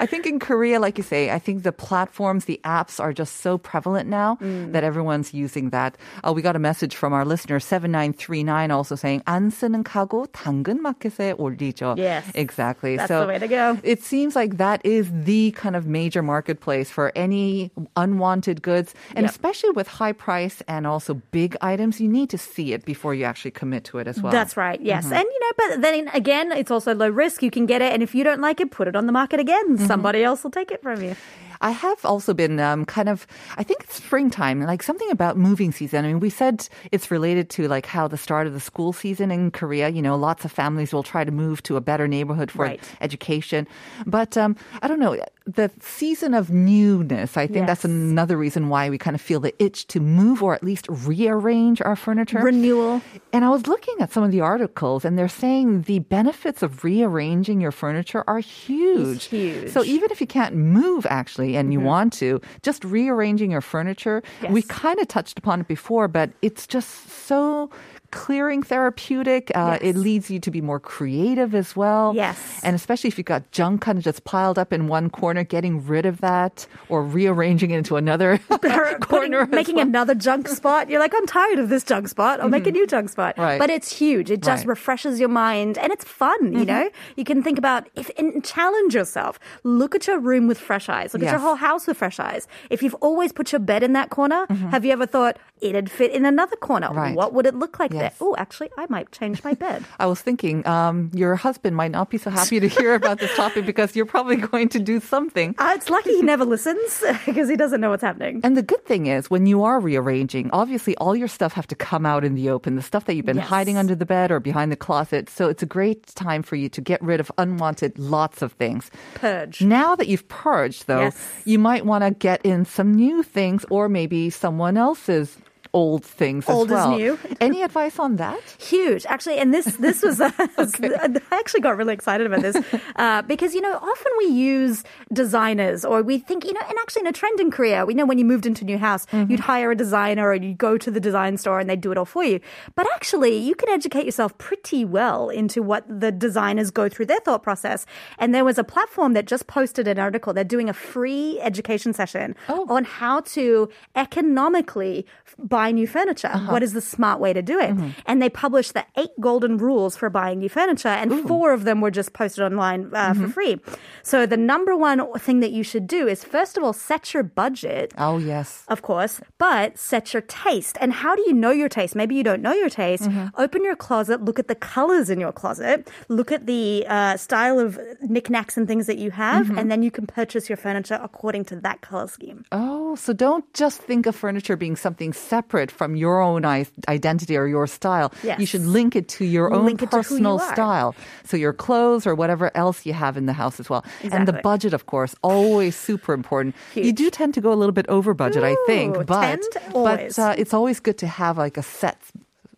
I 0.00 0.06
think 0.06 0.26
in 0.26 0.38
Korea, 0.38 0.80
like 0.80 0.93
you 0.93 1.03
say, 1.03 1.31
I 1.31 1.39
think 1.39 1.63
the 1.63 1.71
platforms, 1.71 2.45
the 2.45 2.59
apps 2.63 2.99
are 2.99 3.13
just 3.13 3.41
so 3.41 3.57
prevalent 3.57 4.07
now 4.09 4.37
Mm. 4.41 4.71
that 4.73 4.83
everyone's 4.83 5.33
using 5.33 5.69
that. 5.71 5.97
Uh, 6.23 6.31
we 6.33 6.41
got 6.41 6.55
a 6.55 6.59
message 6.59 6.95
from 6.95 7.13
our 7.13 7.25
listener 7.25 7.59
7939 7.59 8.71
also 8.71 8.95
saying 8.95 9.21
안 9.25 9.49
쓰는 9.49 9.83
가구 9.83 10.27
당근 10.31 10.79
마켓에 10.81 11.33
올리죠. 11.37 11.95
Yes. 11.97 12.25
Exactly. 12.35 12.97
That's 12.97 13.07
so 13.09 13.21
the 13.21 13.27
way 13.27 13.39
to 13.39 13.47
go. 13.47 13.77
It 13.83 14.03
seems 14.03 14.35
like 14.35 14.57
that 14.57 14.81
is 14.85 15.09
the 15.11 15.51
kind 15.51 15.75
of 15.75 15.85
major 15.87 16.21
marketplace 16.21 16.89
for 16.89 17.11
any 17.15 17.71
unwanted 17.95 18.61
goods 18.61 18.93
and 19.15 19.23
Yep. 19.25 19.31
especially 19.31 19.71
with 19.71 19.87
high 19.99 20.13
price 20.13 20.61
and 20.67 20.85
also 20.85 21.21
big 21.31 21.55
items, 21.61 21.99
you 21.99 22.07
need 22.07 22.29
to 22.29 22.37
see 22.37 22.73
it 22.73 22.85
before 22.85 23.13
you 23.13 23.25
actually 23.25 23.51
commit 23.51 23.83
to 23.85 23.97
it 23.99 24.07
as 24.07 24.21
well. 24.21 24.31
That's 24.31 24.55
right. 24.57 24.79
Yes. 24.81 25.05
Mm-hmm. 25.05 25.13
And, 25.19 25.25
you 25.25 25.39
know, 25.39 25.53
but 25.57 25.81
then 25.81 26.07
again, 26.13 26.51
it's 26.51 26.71
also 26.71 26.93
low 26.93 27.09
risk. 27.09 27.41
You 27.43 27.51
can 27.51 27.65
get 27.65 27.81
it. 27.81 27.93
And 27.93 28.01
if 28.03 28.13
you 28.15 28.23
don't 28.23 28.41
like 28.41 28.59
it, 28.61 28.71
put 28.71 28.87
it 28.87 28.95
on 28.95 29.05
the 29.05 29.11
market 29.11 29.39
again. 29.39 29.77
Mm-hmm. 29.77 29.85
Somebody 29.87 30.23
else 30.23 30.43
will 30.43 30.51
take 30.51 30.71
it 30.71 30.81
from 30.84 31.02
you. 31.02 31.16
I 31.60 31.70
have 31.70 32.04
also 32.04 32.34
been 32.34 32.60
um, 32.60 32.84
kind 32.84 33.08
of, 33.08 33.26
I 33.56 33.62
think 33.62 33.82
it's 33.84 33.94
springtime, 33.96 34.60
like 34.60 34.82
something 34.82 35.10
about 35.10 35.38
moving 35.38 35.72
season. 35.72 36.04
I 36.04 36.08
mean, 36.08 36.20
we 36.20 36.28
said 36.28 36.68
it's 36.92 37.10
related 37.10 37.48
to 37.56 37.68
like 37.68 37.86
how 37.86 38.06
the 38.06 38.18
start 38.18 38.46
of 38.46 38.52
the 38.52 38.60
school 38.60 38.92
season 38.92 39.30
in 39.30 39.50
Korea, 39.50 39.88
you 39.88 40.02
know, 40.02 40.14
lots 40.16 40.44
of 40.44 40.52
families 40.52 40.92
will 40.92 41.02
try 41.02 41.24
to 41.24 41.30
move 41.32 41.62
to 41.64 41.76
a 41.76 41.80
better 41.80 42.06
neighborhood 42.06 42.50
for 42.50 42.64
Right. 42.64 42.82
education. 43.00 43.66
But 44.04 44.36
um, 44.36 44.56
I 44.82 44.88
don't 44.88 45.00
know, 45.00 45.16
the 45.46 45.70
season 45.80 46.32
of 46.32 46.50
newness, 46.50 47.36
I 47.36 47.46
think 47.46 47.66
that's 47.66 47.84
another 47.84 48.36
reason 48.36 48.70
why 48.70 48.88
we 48.88 48.96
kind 48.96 49.14
of 49.14 49.20
feel 49.20 49.40
the 49.40 49.54
itch 49.62 49.86
to 49.88 50.00
move 50.00 50.42
or 50.42 50.54
at 50.54 50.62
least 50.62 50.86
rearrange 50.88 51.82
our 51.82 51.96
furniture. 51.96 52.38
Renewal. 52.38 53.02
And 53.30 53.44
I 53.44 53.50
was 53.50 53.66
looking 53.66 53.94
at 54.00 54.10
some 54.10 54.24
of 54.24 54.30
the 54.30 54.40
articles, 54.40 55.04
and 55.04 55.18
they're 55.18 55.28
saying 55.28 55.82
the 55.82 55.98
benefits 55.98 56.62
of 56.62 56.82
rearranging 56.82 57.60
your 57.60 57.72
furniture 57.72 58.24
are 58.26 58.38
huge. 58.38 59.24
huge. 59.24 59.70
So 59.70 59.84
even 59.84 60.10
if 60.10 60.20
you 60.20 60.26
can't 60.26 60.54
move, 60.54 61.06
actually, 61.10 61.56
and 61.56 61.72
you 61.72 61.78
mm-hmm. 61.78 61.88
want 61.88 62.12
to, 62.14 62.40
just 62.62 62.82
rearranging 62.82 63.50
your 63.50 63.60
furniture, 63.60 64.22
yes. 64.40 64.50
we 64.50 64.62
kind 64.62 64.98
of 64.98 65.08
touched 65.08 65.38
upon 65.38 65.60
it 65.60 65.68
before, 65.68 66.08
but 66.08 66.30
it's 66.40 66.66
just 66.66 67.10
so 67.10 67.68
clearing 68.14 68.62
therapeutic. 68.62 69.50
Uh, 69.54 69.78
It 69.82 69.96
leads 69.96 70.30
you 70.30 70.38
to 70.40 70.50
be 70.50 70.60
more 70.60 70.78
creative 70.78 71.54
as 71.54 71.74
well. 71.76 72.12
Yes. 72.14 72.38
And 72.62 72.76
especially 72.76 73.08
if 73.08 73.18
you've 73.18 73.26
got 73.26 73.42
junk 73.50 73.80
kind 73.82 73.98
of 73.98 74.04
just 74.04 74.22
piled 74.24 74.58
up 74.58 74.72
in 74.72 74.86
one 74.88 75.10
corner, 75.10 75.42
getting 75.44 75.84
rid 75.86 76.06
of 76.06 76.20
that 76.20 76.66
or 76.88 77.02
rearranging 77.02 77.70
it 77.72 77.78
into 77.78 77.96
another 77.96 78.38
corner. 79.00 79.42
as 79.42 79.48
making 79.48 79.76
well. 79.76 79.86
another 79.86 80.14
junk 80.14 80.48
spot. 80.48 80.88
You're 80.88 81.00
like, 81.00 81.12
I'm 81.14 81.26
tired 81.26 81.58
of 81.58 81.68
this 81.68 81.82
junk 81.84 82.08
spot. 82.08 82.40
I'll 82.40 82.48
make 82.48 82.66
a 82.66 82.72
new 82.72 82.86
junk 82.86 83.08
spot. 83.10 83.36
Right. 83.36 83.58
But 83.58 83.70
it's 83.70 83.90
huge. 83.96 84.30
It 84.30 84.40
just 84.40 84.48
Right. 84.48 84.60
Mm-hmm. 84.60 84.68
refreshes 84.70 85.18
your 85.20 85.28
mind 85.28 85.76
and 85.78 85.92
it's 85.92 86.04
fun, 86.04 86.52
you 86.52 86.64
know? 86.64 86.88
You 87.16 87.24
can 87.24 87.42
think 87.42 87.58
about 87.58 87.88
if 87.96 88.10
and 88.16 88.44
challenge 88.44 88.94
yourself. 88.94 89.40
Look 89.64 89.94
at 89.96 90.06
your 90.06 90.18
room 90.20 90.46
with 90.46 90.58
fresh 90.60 90.88
eyes. 90.88 91.12
Look 91.12 91.22
at 91.24 91.30
your 91.30 91.40
whole 91.40 91.56
house 91.56 91.86
with 91.88 91.96
fresh 91.96 92.20
eyes. 92.20 92.46
If 92.70 92.82
you've 92.82 92.94
always 93.00 93.32
put 93.32 93.50
your 93.52 93.58
bed 93.58 93.82
in 93.82 93.92
that 93.94 94.10
corner, 94.10 94.46
have 94.70 94.84
you 94.84 94.92
ever 94.92 95.06
thought 95.06 95.36
it'd 95.60 95.90
fit 95.90 96.12
in 96.12 96.24
another 96.24 96.56
corner? 96.56 96.88
Mm-hmm. 96.88 96.98
Right. 96.98 97.16
What 97.16 97.32
would 97.34 97.46
it 97.46 97.54
look 97.56 97.80
like 97.80 97.90
there? 97.90 98.03
Oh, 98.20 98.34
actually, 98.38 98.70
I 98.76 98.86
might 98.88 99.10
change 99.12 99.42
my 99.44 99.54
bed. 99.54 99.84
I 99.98 100.06
was 100.06 100.20
thinking, 100.20 100.66
um, 100.66 101.10
your 101.14 101.36
husband 101.36 101.76
might 101.76 101.90
not 101.90 102.10
be 102.10 102.18
so 102.18 102.30
happy 102.30 102.60
to 102.60 102.68
hear 102.68 102.94
about 102.94 103.18
this 103.18 103.34
topic 103.36 103.66
because 103.72 103.94
you're 103.96 104.06
probably 104.06 104.36
going 104.36 104.68
to 104.70 104.78
do 104.78 105.00
something. 105.00 105.54
Uh, 105.58 105.72
it's 105.76 105.88
lucky 105.90 106.10
he 106.10 106.22
never 106.22 106.44
listens 106.44 107.02
because 107.26 107.48
he 107.48 107.56
doesn't 107.56 107.80
know 107.80 107.90
what's 107.90 108.02
happening. 108.02 108.40
And 108.44 108.56
the 108.56 108.62
good 108.62 108.84
thing 108.84 109.06
is, 109.06 109.30
when 109.30 109.46
you 109.46 109.62
are 109.64 109.80
rearranging, 109.80 110.50
obviously 110.52 110.96
all 110.96 111.14
your 111.16 111.28
stuff 111.28 111.52
have 111.54 111.66
to 111.68 111.74
come 111.74 112.04
out 112.06 112.24
in 112.24 112.34
the 112.34 112.50
open. 112.50 112.76
The 112.76 112.82
stuff 112.82 113.04
that 113.06 113.14
you've 113.14 113.26
been 113.26 113.36
Yes. 113.36 113.48
hiding 113.48 113.76
under 113.76 113.94
the 113.94 114.06
bed 114.06 114.30
or 114.30 114.40
behind 114.40 114.70
the 114.72 114.76
closet. 114.76 115.28
So 115.30 115.48
it's 115.48 115.62
a 115.62 115.66
great 115.66 116.06
time 116.14 116.42
for 116.42 116.56
you 116.56 116.68
to 116.70 116.80
get 116.80 117.02
rid 117.02 117.20
of 117.20 117.30
unwanted 117.38 117.98
lots 117.98 118.42
of 118.42 118.52
things. 118.52 118.90
Purge. 119.14 119.62
Now 119.62 119.94
that 119.96 120.08
you've 120.08 120.26
purged, 120.28 120.86
though, 120.86 121.00
Yes. 121.02 121.42
you 121.44 121.58
might 121.58 121.84
want 121.86 122.04
to 122.04 122.10
get 122.10 122.40
in 122.44 122.64
some 122.64 122.92
new 122.94 123.22
things 123.22 123.64
or 123.70 123.88
maybe 123.88 124.30
someone 124.30 124.76
else's 124.76 125.36
old 125.74 126.04
things 126.04 126.48
Old 126.48 126.70
is 126.70 126.78
as 126.78 126.86
well. 126.86 126.96
new. 126.98 127.18
Any 127.40 127.60
advice 127.62 127.98
on 127.98 128.16
that? 128.16 128.40
huge 128.58 129.04
actually 129.14 129.38
and 129.42 129.52
this 129.52 129.66
this 129.86 130.02
was 130.02 130.20
uh, 130.20 130.30
i 130.38 131.08
actually 131.32 131.60
got 131.60 131.76
really 131.76 131.92
excited 131.92 132.26
about 132.26 132.42
this 132.46 132.56
uh, 132.96 133.20
because 133.22 133.52
you 133.56 133.60
know 133.60 133.74
often 133.92 134.12
we 134.22 134.26
use 134.26 134.84
designers 135.12 135.84
or 135.84 136.02
we 136.02 136.18
think 136.18 136.44
you 136.44 136.52
know 136.52 136.60
and 136.68 136.78
actually 136.82 137.00
in 137.00 137.06
a 137.08 137.12
trend 137.12 137.40
in 137.40 137.50
korea 137.50 137.84
we 137.84 137.92
know 137.98 138.06
when 138.06 138.18
you 138.18 138.24
moved 138.24 138.46
into 138.46 138.62
a 138.64 138.68
new 138.72 138.78
house 138.78 139.06
you'd 139.30 139.40
hire 139.40 139.70
a 139.72 139.76
designer 139.76 140.28
or 140.28 140.34
you'd 140.34 140.56
go 140.58 140.78
to 140.78 140.90
the 140.90 141.00
design 141.00 141.36
store 141.36 141.58
and 141.60 141.68
they'd 141.68 141.80
do 141.80 141.90
it 141.92 141.98
all 141.98 142.04
for 142.16 142.24
you 142.24 142.38
but 142.74 142.86
actually 142.94 143.36
you 143.36 143.54
can 143.54 143.68
educate 143.68 144.04
yourself 144.04 144.36
pretty 144.38 144.84
well 144.84 145.28
into 145.28 145.62
what 145.62 145.82
the 146.02 146.10
designers 146.12 146.70
go 146.70 146.88
through 146.88 147.06
their 147.06 147.20
thought 147.20 147.42
process 147.42 147.84
and 148.18 148.34
there 148.34 148.44
was 148.44 148.58
a 148.58 148.64
platform 148.64 149.12
that 149.12 149.26
just 149.26 149.46
posted 149.46 149.86
an 149.88 149.98
article 149.98 150.32
they're 150.32 150.44
doing 150.56 150.68
a 150.68 150.72
free 150.74 151.38
education 151.40 151.92
session 151.92 152.34
Oh. 152.48 152.66
on 152.68 152.84
how 152.84 153.20
to 153.36 153.68
economically 153.96 155.06
buy 155.38 155.63
buy 155.64 155.72
new 155.72 155.86
furniture. 155.86 156.28
What 156.28 156.60
uh-huh. 156.60 156.68
is 156.68 156.72
the 156.72 156.80
smart 156.80 157.20
way 157.20 157.32
to 157.32 157.42
do 157.42 157.58
it? 157.58 157.72
Mm-hmm. 157.72 157.90
And 158.06 158.20
they 158.20 158.28
published 158.28 158.74
the 158.74 158.84
eight 158.96 159.14
golden 159.20 159.56
rules 159.56 159.96
for 159.96 160.10
buying 160.10 160.38
new 160.40 160.48
furniture, 160.48 160.88
and 161.00 161.08
four 161.28 161.52
of 161.52 161.64
them 161.64 161.80
were 161.80 161.90
just 161.90 162.12
posted 162.12 162.44
online 162.44 162.90
uh, 162.92 163.14
for 163.14 163.20
mm-hmm. 163.20 163.30
free. 163.30 163.54
So 164.02 164.26
the 164.26 164.36
number 164.36 164.76
one 164.76 165.00
thing 165.18 165.40
that 165.40 165.52
you 165.52 165.64
should 165.64 165.86
do 165.86 166.06
is 166.06 166.24
first 166.24 166.58
of 166.58 166.64
all 166.64 166.72
set 166.72 167.14
your 167.14 167.22
budget. 167.22 167.94
Oh, 167.96 168.18
yes. 168.18 168.64
Of 168.68 168.82
course, 168.82 169.20
but 169.38 169.78
set 169.78 170.12
your 170.12 170.22
taste. 170.22 170.76
And 170.80 170.92
how 170.92 171.16
do 171.16 171.22
you 171.26 171.32
know 171.32 171.50
your 171.50 171.68
taste? 171.68 171.96
Maybe 171.96 172.14
you 172.14 172.24
don't 172.30 172.42
know 172.42 172.52
your 172.52 172.68
taste. 172.68 173.04
Mm-hmm. 173.04 173.40
Open 173.40 173.64
your 173.64 173.76
closet, 173.76 174.24
look 174.24 174.38
at 174.38 174.48
the 174.48 174.58
colors 174.76 175.08
in 175.08 175.18
your 175.20 175.32
closet, 175.32 175.88
look 176.08 176.30
at 176.36 176.46
the 176.46 176.84
uh, 176.88 177.16
style 177.16 177.58
of 177.58 177.78
knickknacks 178.02 178.56
and 178.58 178.68
things 178.68 178.86
that 178.86 178.98
you 178.98 179.10
have, 179.10 179.48
and 179.56 179.70
then 179.70 179.82
you 179.82 179.90
can 179.90 180.06
purchase 180.06 180.48
your 180.50 180.58
furniture 180.58 180.98
according 181.08 181.44
to 181.50 181.56
that 181.66 181.80
color 181.80 182.08
scheme. 182.08 182.44
Oh, 182.52 182.94
so 182.96 183.12
don't 183.12 183.46
just 183.54 183.80
think 183.80 184.06
of 184.06 184.14
furniture 184.14 184.56
being 184.56 184.76
something 184.76 185.12
separate 185.12 185.53
from 185.70 185.96
your 185.96 186.20
own 186.20 186.44
i- 186.44 186.66
identity 186.88 187.36
or 187.36 187.46
your 187.46 187.66
style. 187.66 188.12
Yes. 188.22 188.38
You 188.40 188.46
should 188.46 188.64
link 188.66 188.94
it 188.96 189.08
to 189.18 189.24
your 189.24 189.52
own 189.52 189.64
Link 189.66 189.82
it 189.82 189.90
to 189.90 189.96
you 189.96 190.02
personal 190.02 190.38
style. 190.38 190.94
So 191.24 191.36
your 191.36 191.52
clothes 191.52 192.06
or 192.06 192.14
whatever 192.14 192.50
else 192.56 192.84
you 192.86 192.92
have 192.92 193.16
in 193.16 193.26
the 193.26 193.32
house 193.32 193.60
as 193.60 193.68
well. 193.70 193.84
And 194.12 194.26
the 194.28 194.32
budget, 194.42 194.72
of 194.74 194.86
course, 194.86 195.14
always 195.22 195.76
super 195.76 196.12
important. 196.12 196.54
You 196.74 196.92
do 196.92 197.10
tend 197.10 197.34
to 197.34 197.40
go 197.40 197.52
a 197.52 197.58
little 197.58 197.72
bit 197.72 197.86
over 197.88 198.14
budget, 198.14 198.42
I 198.44 198.56
think, 198.66 198.94
but 199.06 199.38
but 199.72 200.18
uh, 200.18 200.34
it's 200.36 200.52
always 200.54 200.80
good 200.80 200.98
to 200.98 201.06
have 201.06 201.38
like 201.38 201.56
a 201.56 201.62
set 201.62 201.98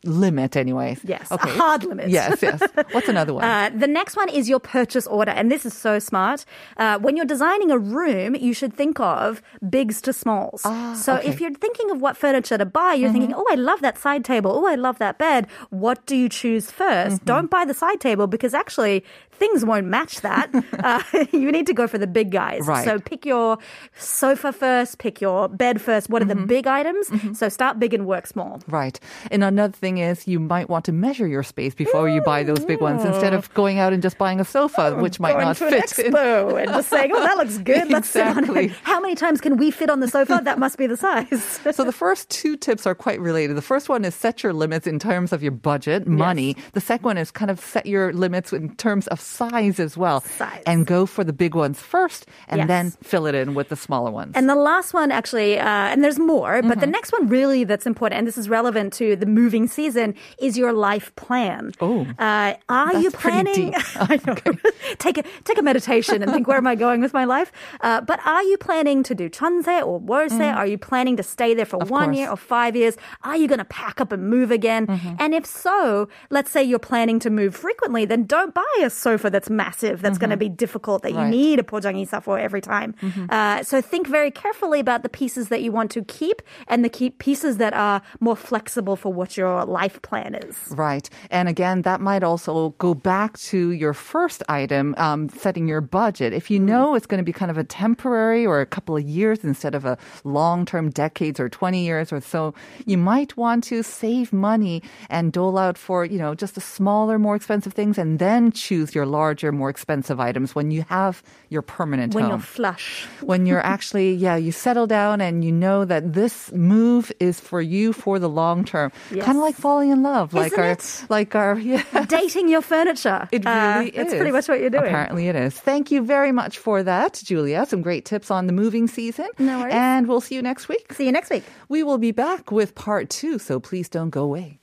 limit, 0.06 0.56
anyways. 0.56 1.00
Yes, 1.04 1.30
a 1.30 1.34
Okay. 1.34 1.50
hard 1.50 1.84
limit. 1.84 2.08
Yes, 2.08 2.40
yes. 2.42 2.60
What's 2.92 3.08
another 3.08 3.34
one? 3.34 3.44
Uh, 3.56 3.70
the 3.70 3.86
next 3.86 4.16
one 4.16 4.28
is 4.28 4.48
your 4.48 4.60
purchase 4.60 5.06
order, 5.06 5.30
and 5.32 5.50
this 5.50 5.64
is 5.66 5.72
so 5.74 5.98
smart. 5.98 6.44
Uh, 6.76 6.98
when 6.98 7.16
you're 7.16 7.26
designing 7.26 7.70
a 7.70 7.78
room, 7.78 8.34
you 8.34 8.52
should 8.54 8.72
think 8.74 8.98
of 9.00 9.40
bigs 9.68 10.00
to 10.02 10.12
smalls. 10.12 10.62
so 10.62 10.70
Ah, 10.70 10.92
okay. 10.94 11.02
Mm-hmm. 11.22 11.28
if 11.30 11.40
you're 11.40 11.54
thinking 11.54 11.90
of 11.90 12.00
what 12.00 12.16
furniture 12.16 12.58
to 12.58 12.64
buy, 12.66 12.94
you're 12.94 13.12
thinking, 13.12 13.34
oh, 13.34 13.44
I 13.50 13.54
love 13.56 13.80
that 13.82 13.98
side 13.98 14.24
table. 14.24 14.50
Oh, 14.52 14.66
I 14.66 14.74
love 14.74 14.98
that 14.98 15.18
bed. 15.18 15.46
What 15.70 16.04
do 16.06 16.16
you 16.16 16.28
choose 16.28 16.70
1st 16.70 17.06
Mm-hmm. 17.06 17.24
Don't 17.24 17.50
buy 17.50 17.64
the 17.64 17.74
side 17.74 18.00
table 18.00 18.26
because 18.26 18.52
actually 18.54 19.04
things 19.38 19.64
won't 19.64 19.86
match 19.86 20.20
that. 20.22 20.50
uh, 20.78 21.02
you 21.32 21.50
need 21.52 21.66
to 21.66 21.74
go 21.74 21.86
for 21.86 21.98
the 21.98 22.06
big 22.06 22.30
guys. 22.30 22.66
Right. 22.66 22.84
So 22.84 22.98
pick 22.98 23.24
your 23.24 23.58
sofa 23.96 24.52
first, 24.52 24.98
pick 24.98 25.20
your 25.20 25.48
bed 25.48 25.80
first. 25.80 26.08
What 26.10 26.22
are 26.22 26.26
Mm-hmm. 26.26 26.40
the 26.40 26.46
big 26.46 26.66
items? 26.66 27.38
So 27.38 27.48
start 27.48 27.78
big 27.78 27.94
and 27.94 28.04
work 28.04 28.26
small. 28.26 28.60
Right. 28.66 28.98
And 29.30 29.44
another 29.44 29.72
thing 29.72 29.98
is 29.98 30.26
you 30.26 30.40
might 30.40 30.68
want 30.68 30.84
to 30.86 30.92
measure 30.92 31.26
your 31.28 31.44
space 31.44 31.72
before 31.74 32.08
you 32.08 32.20
buy 32.22 32.42
those 32.42 32.64
big 32.64 32.80
ones 32.80 33.04
instead 33.04 33.32
of 33.32 33.52
going 33.54 33.78
out 33.78 33.92
and 33.92 34.02
just 34.02 34.18
buying 34.18 34.40
a 34.40 34.44
sofa, 34.44 34.96
which 34.96 35.20
might 35.20 35.38
not 35.38 35.56
to 35.58 35.66
an 35.66 35.70
fit. 35.82 35.98
in. 36.06 36.12
expo 36.12 36.60
and 36.60 36.68
just 36.70 36.88
saying, 36.88 37.12
"Oh, 37.14 37.20
that 37.20 37.36
looks 37.36 37.58
good. 37.58 37.88
Let's 37.90 38.08
sit 38.10 38.26
on 38.26 38.56
it." 38.56 38.72
How 38.82 38.98
many 39.00 39.14
times 39.14 39.40
can 39.40 39.56
we 39.56 39.70
fit 39.70 39.88
on 39.88 40.00
the 40.00 40.08
sofa? 40.08 40.40
That 40.42 40.58
must 40.58 40.78
be 40.78 40.86
the 40.88 40.96
size. 40.96 41.60
So 41.70 41.84
the 41.84 41.92
first 41.92 42.28
two 42.28 42.56
tips 42.56 42.86
are 42.86 42.94
quite 42.94 43.20
related. 43.20 43.56
The 43.56 43.62
first 43.62 43.88
one 43.88 44.04
is 44.04 44.14
set 44.14 44.42
your 44.42 44.52
limits 44.52 44.86
in 44.88 44.98
terms 44.98 45.32
of 45.32 45.42
your 45.42 45.52
budget, 45.52 46.08
money. 46.08 46.56
The 46.72 46.80
second 46.80 47.04
one 47.04 47.18
is 47.18 47.30
kind 47.30 47.50
of 47.50 47.60
set 47.60 47.86
your 47.86 48.12
limits 48.12 48.52
in 48.52 48.74
terms 48.76 49.06
of 49.08 49.20
size 49.26 49.78
as 49.80 49.96
well. 49.96 50.20
Size. 50.22 50.62
And 50.66 50.86
go 50.86 51.06
for 51.06 51.24
the 51.24 51.32
big 51.32 51.54
ones 51.54 51.80
first 51.80 52.26
and 52.48 52.58
Yes. 52.60 52.68
then 52.68 52.90
fill 53.02 53.26
it 53.26 53.34
in 53.34 53.54
with 53.54 53.68
the 53.68 53.76
smaller 53.76 54.10
ones. 54.10 54.32
And 54.34 54.48
the 54.48 54.54
last 54.54 54.94
one, 54.94 55.10
actually, 55.10 55.58
uh, 55.58 55.64
and 55.92 56.02
there's 56.04 56.18
more, 56.18 56.62
but 56.62 56.70
Mm-hmm. 56.70 56.80
the 56.80 56.86
next 56.98 57.12
one 57.12 57.28
really 57.28 57.64
that's 57.64 57.86
important, 57.86 58.18
and 58.18 58.26
this 58.26 58.38
is 58.38 58.48
relevant 58.48 58.92
to 58.94 59.16
the 59.16 59.26
moving 59.26 59.66
season, 59.66 60.14
is 60.38 60.56
your 60.56 60.72
life 60.72 61.14
plan. 61.16 61.72
Oh, 61.80 62.06
uh, 62.18 62.54
are 62.68 62.94
you 63.04 63.10
planning? 63.10 63.74
I 63.96 64.20
know. 64.26 64.36
take 64.98 65.18
a 65.18 65.24
take 65.48 65.58
a 65.58 65.62
meditation 65.62 66.22
and 66.22 66.30
think, 66.32 66.46
where 66.48 66.56
am 66.58 66.66
I 66.66 66.76
going 66.86 67.00
with 67.00 67.12
my 67.20 67.24
life? 67.24 67.50
Uh, 67.80 68.00
but 68.00 68.18
are 68.24 68.42
you 68.50 68.56
planning 68.58 69.02
to 69.08 69.14
do 69.14 69.28
jeonse 69.28 69.74
or 69.88 69.98
wolse? 69.98 70.32
Are 70.60 70.66
you 70.66 70.78
planning 70.78 71.16
to 71.16 71.22
stay 71.22 71.54
there 71.54 71.64
for 71.66 71.76
Mm. 71.76 71.82
Of 71.86 71.90
one 71.90 72.04
course. 72.10 72.16
year 72.18 72.28
or 72.34 72.36
five 72.56 72.72
years? 72.80 72.94
Are 73.28 73.36
you 73.40 73.46
going 73.52 73.58
to 73.66 73.70
pack 73.82 73.96
up 74.00 74.10
and 74.12 74.22
move 74.36 74.50
again? 74.60 74.86
Mm-hmm. 74.86 75.14
And 75.22 75.34
if 75.40 75.44
so, 75.44 76.08
let's 76.36 76.50
say 76.50 76.62
you're 76.70 76.86
planning 76.92 77.18
to 77.26 77.30
move 77.40 77.52
frequently, 77.66 78.04
then 78.12 78.24
don't 78.36 78.52
buy 78.62 78.74
a 78.82 78.88
sofa 78.88 79.15
that's 79.18 79.50
massive, 79.50 80.00
that's 80.00 80.18
going 80.18 80.30
to 80.30 80.36
be 80.36 80.48
difficult, 80.48 81.02
that 81.02 81.12
you 81.12 81.26
Mm-hmm. 81.26 81.30
Need 81.30 81.58
a 81.58 81.62
pojangisa 81.62 82.22
for 82.22 82.38
every 82.38 82.60
time. 82.60 82.94
Uh, 83.30 83.62
so 83.62 83.80
think 83.80 84.06
very 84.06 84.30
carefully 84.30 84.80
about 84.80 85.02
the 85.02 85.08
pieces 85.08 85.48
that 85.48 85.62
you 85.62 85.72
want 85.72 85.90
to 85.92 86.04
keep 86.04 86.42
and 86.68 86.84
the 86.84 86.88
keep 86.88 87.18
pieces 87.18 87.56
that 87.58 87.72
are 87.72 88.02
more 88.20 88.36
flexible 88.36 88.96
for 88.96 89.12
what 89.12 89.36
your 89.36 89.64
life 89.64 90.00
plan 90.02 90.34
is. 90.34 90.56
Right. 90.70 91.08
And 91.30 91.48
again, 91.48 91.82
that 91.82 92.00
might 92.00 92.22
also 92.22 92.70
go 92.78 92.94
back 92.94 93.38
to 93.50 93.70
your 93.70 93.94
first 93.94 94.42
item, 94.48 94.94
um, 94.98 95.28
setting 95.30 95.66
your 95.68 95.80
budget. 95.80 96.32
If 96.32 96.50
you 96.50 96.58
know 96.58 96.94
it's 96.94 97.06
going 97.06 97.18
to 97.18 97.24
be 97.24 97.32
kind 97.32 97.50
of 97.50 97.58
a 97.58 97.64
temporary 97.64 98.46
or 98.46 98.60
a 98.60 98.66
couple 98.66 98.96
of 98.96 99.02
years 99.02 99.42
instead 99.44 99.74
of 99.74 99.84
a 99.84 99.96
long 100.24 100.64
term 100.66 100.90
decades 100.90 101.40
or 101.40 101.48
20 101.48 101.84
years 101.84 102.12
or 102.12 102.20
so, 102.20 102.54
you 102.84 102.98
might 102.98 103.36
want 103.36 103.64
to 103.64 103.82
save 103.82 104.32
money 104.32 104.82
and 105.08 105.32
dole 105.32 105.58
out 105.58 105.78
for, 105.78 106.04
you 106.04 106.18
know, 106.18 106.34
just 106.34 106.54
the 106.54 106.60
smaller, 106.60 107.18
more 107.18 107.36
expensive 107.36 107.72
things 107.72 107.98
and 107.98 108.18
then 108.18 108.52
choose 108.52 108.94
your 108.94 109.05
larger, 109.06 109.52
more 109.52 109.70
expensive 109.70 110.20
items 110.20 110.54
when 110.54 110.70
you 110.70 110.84
have 110.88 111.22
your 111.48 111.62
permanent 111.62 112.14
When 112.14 112.24
home 112.24 112.30
you're 112.32 112.38
flush. 112.40 113.06
when 113.22 113.46
you're 113.46 113.64
actually, 113.74 114.12
yeah, 114.14 114.36
you 114.36 114.52
settle 114.52 114.86
down 114.86 115.20
and 115.20 115.44
you 115.44 115.52
know 115.52 115.84
that 115.84 116.12
this 116.12 116.52
move 116.52 117.12
is 117.20 117.40
for 117.40 117.60
you 117.62 117.92
for 117.92 118.18
the 118.18 118.28
long 118.28 118.64
term. 118.64 118.92
Yes. 119.10 119.24
Kind 119.24 119.38
of 119.38 119.42
like 119.42 119.54
falling 119.54 119.90
in 119.90 120.02
love, 120.02 120.34
like 120.34 120.52
Isn't 120.52 120.58
our, 120.64 120.70
it? 120.72 121.04
like 121.08 121.34
our, 121.34 121.58
yeah. 121.58 121.82
Dating 122.08 122.48
your 122.48 122.62
furniture. 122.62 123.28
It 123.32 123.46
Uh, 123.46 123.76
really 123.78 123.90
is. 123.90 123.96
That's 123.96 124.14
pretty 124.14 124.32
much 124.32 124.48
what 124.48 124.60
you're 124.60 124.70
doing. 124.70 124.84
Apparently, 124.84 125.28
it 125.28 125.36
is. 125.36 125.54
Thank 125.58 125.90
you 125.90 126.02
very 126.02 126.32
much 126.32 126.58
for 126.58 126.82
that, 126.82 127.20
Julia. 127.24 127.64
Some 127.66 127.82
great 127.82 128.04
tips 128.04 128.30
on 128.30 128.46
the 128.46 128.52
moving 128.52 128.88
season. 128.88 129.28
No 129.38 129.60
worries. 129.60 129.74
And 129.74 130.06
we'll 130.08 130.20
see 130.20 130.34
you 130.34 130.42
next 130.42 130.68
week. 130.68 130.92
See 130.92 131.06
you 131.06 131.12
next 131.12 131.30
week. 131.30 131.44
We 131.68 131.82
will 131.82 131.98
be 131.98 132.12
back 132.12 132.50
with 132.50 132.74
part 132.74 133.08
two, 133.10 133.38
so 133.38 133.60
please 133.60 133.88
don't 133.88 134.10
go 134.10 134.22
away. 134.24 134.58